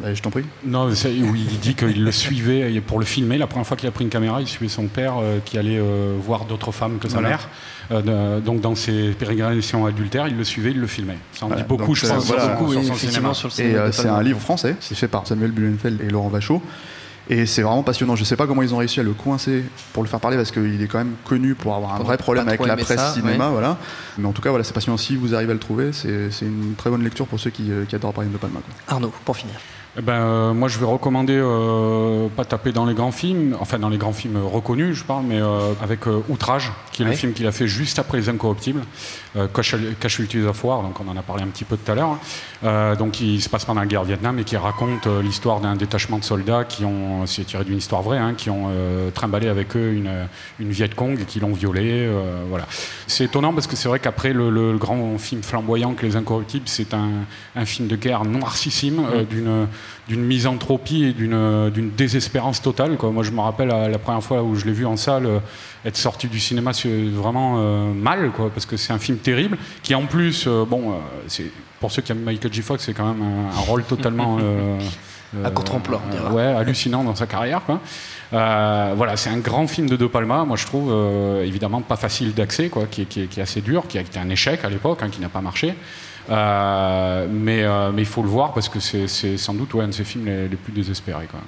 Bah, 0.00 0.14
je 0.14 0.22
t'en 0.22 0.30
prie. 0.30 0.44
Non, 0.64 0.88
où 0.88 1.34
il 1.34 1.58
dit 1.60 1.74
qu'il 1.74 2.04
le 2.04 2.12
suivait 2.12 2.80
pour 2.80 2.98
le 2.98 3.04
filmer. 3.04 3.38
La 3.38 3.46
première 3.46 3.66
fois 3.66 3.76
qu'il 3.76 3.88
a 3.88 3.92
pris 3.92 4.04
une 4.04 4.10
caméra, 4.10 4.40
il 4.40 4.46
suivait 4.48 4.68
son 4.70 4.86
père 4.86 5.14
euh, 5.20 5.38
qui 5.44 5.58
allait 5.58 5.78
euh, 5.78 6.16
voir 6.20 6.44
d'autres 6.44 6.72
femmes 6.72 6.98
que 6.98 7.08
sa 7.08 7.14
Voilà. 7.14 7.28
mère. 7.30 7.48
Euh, 7.90 8.40
donc 8.40 8.60
dans 8.60 8.74
ses 8.74 9.10
pérégrinations 9.10 9.84
adultères, 9.86 10.28
il 10.28 10.36
le 10.36 10.44
suivait, 10.44 10.70
il 10.70 10.80
le 10.80 10.86
filmait. 10.86 11.18
Ça 11.32 11.44
en 11.44 11.48
Voilà, 11.48 11.62
dit 11.62 11.68
beaucoup, 11.68 11.86
donc, 11.86 11.96
je 11.96 12.06
pense, 12.06 12.24
voilà. 12.26 12.42
sur, 12.42 12.58
son- 12.58 12.66
sur 12.70 12.72
son 12.72 12.80
effectivement, 12.94 13.34
cinéma. 13.34 13.34
sur 13.34 13.48
le 13.48 13.70
Et 13.70 13.74
euh, 13.76 13.92
c'est 13.92 14.08
un 14.08 14.22
livre 14.22 14.40
français, 14.40 14.76
c'est 14.80 14.94
fait 14.94 15.08
par 15.08 15.26
Samuel 15.26 15.50
Blumenfeld 15.50 16.00
et 16.00 16.08
Laurent 16.08 16.28
Vachaud. 16.28 16.62
Et 17.30 17.46
c'est 17.46 17.62
vraiment 17.62 17.84
passionnant. 17.84 18.16
Je 18.16 18.24
sais 18.24 18.34
pas 18.34 18.48
comment 18.48 18.62
ils 18.62 18.74
ont 18.74 18.78
réussi 18.78 18.98
à 18.98 19.04
le 19.04 19.12
coincer 19.12 19.62
pour 19.92 20.02
le 20.02 20.08
faire 20.08 20.18
parler 20.18 20.36
parce 20.36 20.50
qu'il 20.50 20.82
est 20.82 20.86
quand 20.88 20.98
même 20.98 21.14
connu 21.24 21.54
pour 21.54 21.74
avoir 21.76 21.94
un 21.94 21.96
Pour 21.98 22.06
vrai 22.06 22.16
problème 22.16 22.48
avec 22.48 22.64
la 22.66 22.76
presse 22.76 22.98
ça, 22.98 23.12
cinéma. 23.14 23.46
ouais. 23.46 23.52
Voilà. 23.52 23.78
Mais 24.18 24.26
en 24.26 24.32
tout 24.32 24.42
cas, 24.42 24.50
voilà, 24.50 24.64
c'est 24.64 24.72
passionnant. 24.74 24.96
Si 24.96 25.14
vous 25.14 25.32
arrivez 25.32 25.52
à 25.52 25.54
le 25.54 25.60
trouver, 25.60 25.92
c'est 25.92 26.30
une 26.42 26.74
très 26.76 26.90
bonne 26.90 27.04
lecture 27.04 27.26
pour 27.28 27.38
ceux 27.38 27.50
qui, 27.50 27.70
qui 27.88 27.94
adorent 27.94 28.12
Brian 28.12 28.28
De 28.30 28.38
Palma. 28.38 28.58
quoi. 28.60 28.74
Arnaud, 28.96 29.12
pour 29.24 29.36
finir. 29.36 29.54
Eh 29.98 30.00
ben, 30.00 30.12
euh, 30.14 30.54
moi, 30.54 30.68
je 30.68 30.78
vais 30.78 30.86
recommander 30.86 31.34
euh, 31.36 32.26
pas 32.34 32.46
taper 32.46 32.72
dans 32.72 32.86
les 32.86 32.94
grands 32.94 33.12
films, 33.12 33.54
enfin 33.60 33.78
dans 33.78 33.90
les 33.90 33.98
grands 33.98 34.14
films 34.14 34.38
reconnus, 34.42 34.96
je 34.96 35.04
parle, 35.04 35.24
mais 35.26 35.38
euh, 35.38 35.74
avec 35.82 36.06
euh, 36.06 36.22
Outrage, 36.30 36.72
qui 36.92 37.02
est 37.02 37.04
Ouais. 37.04 37.10
le 37.10 37.16
film 37.18 37.34
qu'il 37.34 37.46
a 37.46 37.52
fait 37.52 37.66
juste 37.68 37.98
après 37.98 38.16
Les 38.16 38.30
Incorruptibles, 38.30 38.80
euh, 39.36 39.48
Casual- 39.48 39.94
Casualties 40.00 40.44
of 40.44 40.64
War, 40.64 40.82
donc 40.82 40.98
on 40.98 41.06
en 41.10 41.16
a 41.18 41.20
parlé 41.20 41.42
un 41.42 41.48
petit 41.48 41.64
peu 41.64 41.76
tout 41.76 41.92
à 41.92 41.94
l'heure. 41.94 42.16
Euh, 42.64 42.96
donc 42.96 43.20
il 43.20 43.42
se 43.42 43.50
passe 43.50 43.66
pendant 43.66 43.82
la 43.82 43.86
guerre 43.86 44.04
Vietnam 44.04 44.38
et 44.38 44.44
qui 44.44 44.56
raconte 44.56 45.06
euh, 45.08 45.20
l'histoire 45.20 45.60
d'un 45.60 45.76
détachement 45.76 46.18
de 46.18 46.24
soldats 46.24 46.64
qui 46.64 46.86
ont, 46.86 47.26
c'est 47.26 47.44
tiré 47.44 47.62
d'une 47.64 47.76
histoire 47.76 48.00
vraie, 48.00 48.16
hein, 48.18 48.32
qui 48.34 48.48
ont 48.48 48.68
euh, 48.70 49.10
trimballé 49.10 49.48
avec 49.48 49.76
eux 49.76 49.92
une, 49.92 50.10
une 50.58 50.70
Viet 50.70 50.88
Cong 50.96 51.20
et 51.20 51.24
qui 51.26 51.38
l'ont 51.38 51.52
violée. 51.52 52.06
euh, 52.08 52.44
voilà. 52.48 52.64
C'est 53.06 53.24
étonnant 53.24 53.52
parce 53.52 53.66
que 53.66 53.76
c'est 53.76 53.88
vrai 53.88 53.98
qu'après 53.98 54.32
le, 54.32 54.48
le 54.48 54.78
grand 54.78 55.18
film 55.18 55.42
flamboyant 55.42 55.92
que 55.92 56.06
Les 56.06 56.16
Incorruptibles, 56.16 56.64
c'est 56.66 56.94
un, 56.94 57.10
un 57.56 57.64
film 57.66 57.88
de 57.88 57.96
guerre 57.96 58.24
noircissime, 58.24 59.02
euh, 59.12 59.24
d'une 59.24 59.66
d'une 60.08 60.24
misanthropie 60.24 61.04
et 61.04 61.12
d'une 61.12 61.70
d'une 61.70 61.90
désespérance 61.90 62.60
totale. 62.62 62.96
Quoi. 62.96 63.10
Moi, 63.10 63.22
je 63.22 63.30
me 63.30 63.40
rappelle 63.40 63.70
à 63.70 63.88
la 63.88 63.98
première 63.98 64.22
fois 64.22 64.42
où 64.42 64.54
je 64.54 64.64
l'ai 64.64 64.72
vu 64.72 64.86
en 64.86 64.96
salle, 64.96 65.26
euh, 65.26 65.38
être 65.84 65.96
sorti 65.96 66.28
du 66.28 66.40
cinéma 66.40 66.72
vraiment 67.14 67.56
euh, 67.58 67.92
mal, 67.92 68.30
quoi, 68.30 68.50
parce 68.50 68.66
que 68.66 68.76
c'est 68.76 68.92
un 68.92 68.98
film 68.98 69.18
terrible, 69.18 69.58
qui 69.82 69.94
en 69.94 70.06
plus, 70.06 70.46
euh, 70.46 70.64
bon, 70.64 70.92
euh, 70.92 70.94
c'est 71.26 71.50
pour 71.80 71.90
ceux 71.90 72.02
qui 72.02 72.12
aiment 72.12 72.22
Michael 72.22 72.52
J. 72.52 72.62
Fox, 72.62 72.84
c'est 72.84 72.94
quand 72.94 73.12
même 73.12 73.22
un, 73.22 73.56
un 73.56 73.60
rôle 73.60 73.84
totalement 73.84 74.38
euh, 74.40 74.78
À 75.44 75.50
contre-emploi, 75.50 76.02
ouais, 76.32 76.42
hallucinant 76.42 77.04
dans 77.04 77.14
sa 77.14 77.26
carrière. 77.26 77.62
Quoi. 77.64 77.80
Euh, 78.34 78.92
voilà, 78.94 79.16
c'est 79.16 79.30
un 79.30 79.38
grand 79.38 79.66
film 79.66 79.88
de 79.88 79.96
De 79.96 80.06
Palma, 80.06 80.44
moi 80.44 80.58
je 80.58 80.66
trouve 80.66 80.90
euh, 80.92 81.42
évidemment 81.42 81.80
pas 81.80 81.96
facile 81.96 82.34
d'accès, 82.34 82.68
quoi, 82.68 82.84
qui, 82.84 83.06
qui 83.06 83.22
est 83.22 83.38
assez 83.40 83.62
dur, 83.62 83.84
qui 83.88 83.96
a 83.96 84.02
été 84.02 84.18
un 84.18 84.28
échec 84.28 84.62
à 84.62 84.68
l'époque, 84.68 85.00
hein, 85.02 85.08
qui 85.10 85.22
n'a 85.22 85.30
pas 85.30 85.40
marché. 85.40 85.74
Euh, 86.30 87.26
mais, 87.30 87.62
euh, 87.62 87.90
mais 87.92 88.02
il 88.02 88.08
faut 88.08 88.22
le 88.22 88.28
voir 88.28 88.52
parce 88.52 88.68
que 88.68 88.80
c'est 88.80 89.36
sans 89.36 89.54
doute 89.54 89.74
ouais, 89.74 89.84
un 89.84 89.88
de 89.88 89.92
ses 89.92 90.04
films 90.04 90.26
les, 90.26 90.56
plus 90.56 90.72
désespérés. 90.72 91.26
Quoi. 91.26 91.40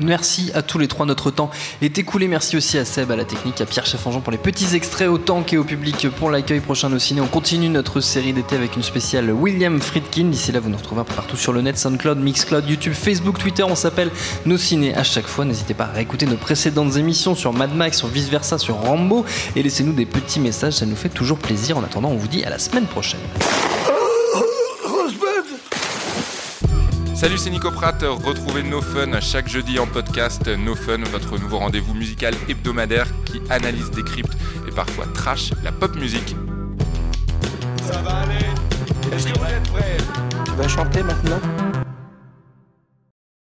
Merci 0.00 0.50
à 0.54 0.62
tous 0.62 0.78
les 0.78 0.88
trois, 0.88 1.06
notre 1.06 1.30
temps 1.30 1.50
est 1.80 1.98
écoulé. 1.98 2.26
Merci 2.26 2.56
aussi 2.56 2.78
à 2.78 2.84
Seb, 2.84 3.10
à 3.10 3.16
la 3.16 3.24
technique, 3.24 3.60
à 3.60 3.66
Pierre 3.66 3.86
Chaffangeon 3.86 4.20
pour 4.20 4.32
les 4.32 4.38
petits 4.38 4.74
extraits, 4.74 5.08
autant 5.08 5.42
qu'au 5.42 5.64
public 5.64 6.08
pour 6.18 6.30
l'accueil 6.30 6.60
prochain 6.60 6.90
de 6.90 6.98
ciné. 6.98 7.20
On 7.20 7.26
continue 7.26 7.68
notre 7.68 8.00
série 8.00 8.32
d'été 8.32 8.56
avec 8.56 8.74
une 8.74 8.82
spéciale 8.82 9.30
William 9.30 9.80
Friedkin. 9.80 10.24
D'ici 10.24 10.50
là, 10.50 10.60
vous 10.60 10.70
nous 10.70 10.78
peu 10.78 11.14
partout 11.14 11.36
sur 11.36 11.52
le 11.52 11.60
net, 11.60 11.78
SoundCloud, 11.78 12.18
Mixcloud, 12.18 12.68
YouTube, 12.68 12.94
Facebook, 12.94 13.38
Twitter. 13.38 13.62
On 13.62 13.76
s'appelle 13.76 14.10
Nos 14.46 14.56
Ciné 14.56 14.94
à 14.94 15.04
chaque 15.04 15.26
fois. 15.26 15.44
N'hésitez 15.44 15.74
pas 15.74 15.84
à 15.84 15.92
réécouter 15.92 16.26
nos 16.26 16.36
précédentes 16.36 16.96
émissions 16.96 17.34
sur 17.34 17.52
Mad 17.52 17.74
Max, 17.74 17.98
sur 17.98 18.08
Vice 18.08 18.28
Versa, 18.28 18.58
sur 18.58 18.76
Rambo. 18.76 19.24
Et 19.54 19.62
laissez-nous 19.62 19.92
des 19.92 20.06
petits 20.06 20.40
messages, 20.40 20.74
ça 20.74 20.86
nous 20.86 20.96
fait 20.96 21.10
toujours 21.10 21.38
plaisir. 21.38 21.76
En 21.76 21.84
attendant, 21.84 22.08
on 22.08 22.16
vous 22.16 22.28
dit 22.28 22.44
à 22.44 22.50
la 22.50 22.58
semaine 22.58 22.86
prochaine. 22.86 23.20
Salut, 27.22 27.38
c'est 27.38 27.50
Nico 27.50 27.70
Pratt. 27.70 28.02
Retrouvez 28.02 28.64
No 28.64 28.82
Fun 28.82 29.20
chaque 29.20 29.46
jeudi 29.46 29.78
en 29.78 29.86
podcast. 29.86 30.48
No 30.48 30.74
Fun, 30.74 30.98
votre 31.12 31.38
nouveau 31.38 31.58
rendez-vous 31.58 31.94
musical 31.94 32.34
hebdomadaire 32.48 33.06
qui 33.24 33.40
analyse, 33.48 33.92
décrypte 33.92 34.36
et 34.66 34.72
parfois 34.72 35.06
trash 35.14 35.52
la 35.62 35.70
pop 35.70 35.94
musique. 35.94 36.34
Ça 37.80 38.02
va 38.02 38.22
aller 38.22 39.14
Est-ce 39.14 39.28
que 39.28 39.38
vous 39.38 39.44
êtes 39.44 39.70
prêts? 39.70 39.96
Tu 40.46 40.50
vas 40.50 40.66
chanter 40.66 41.04
maintenant? 41.04 41.38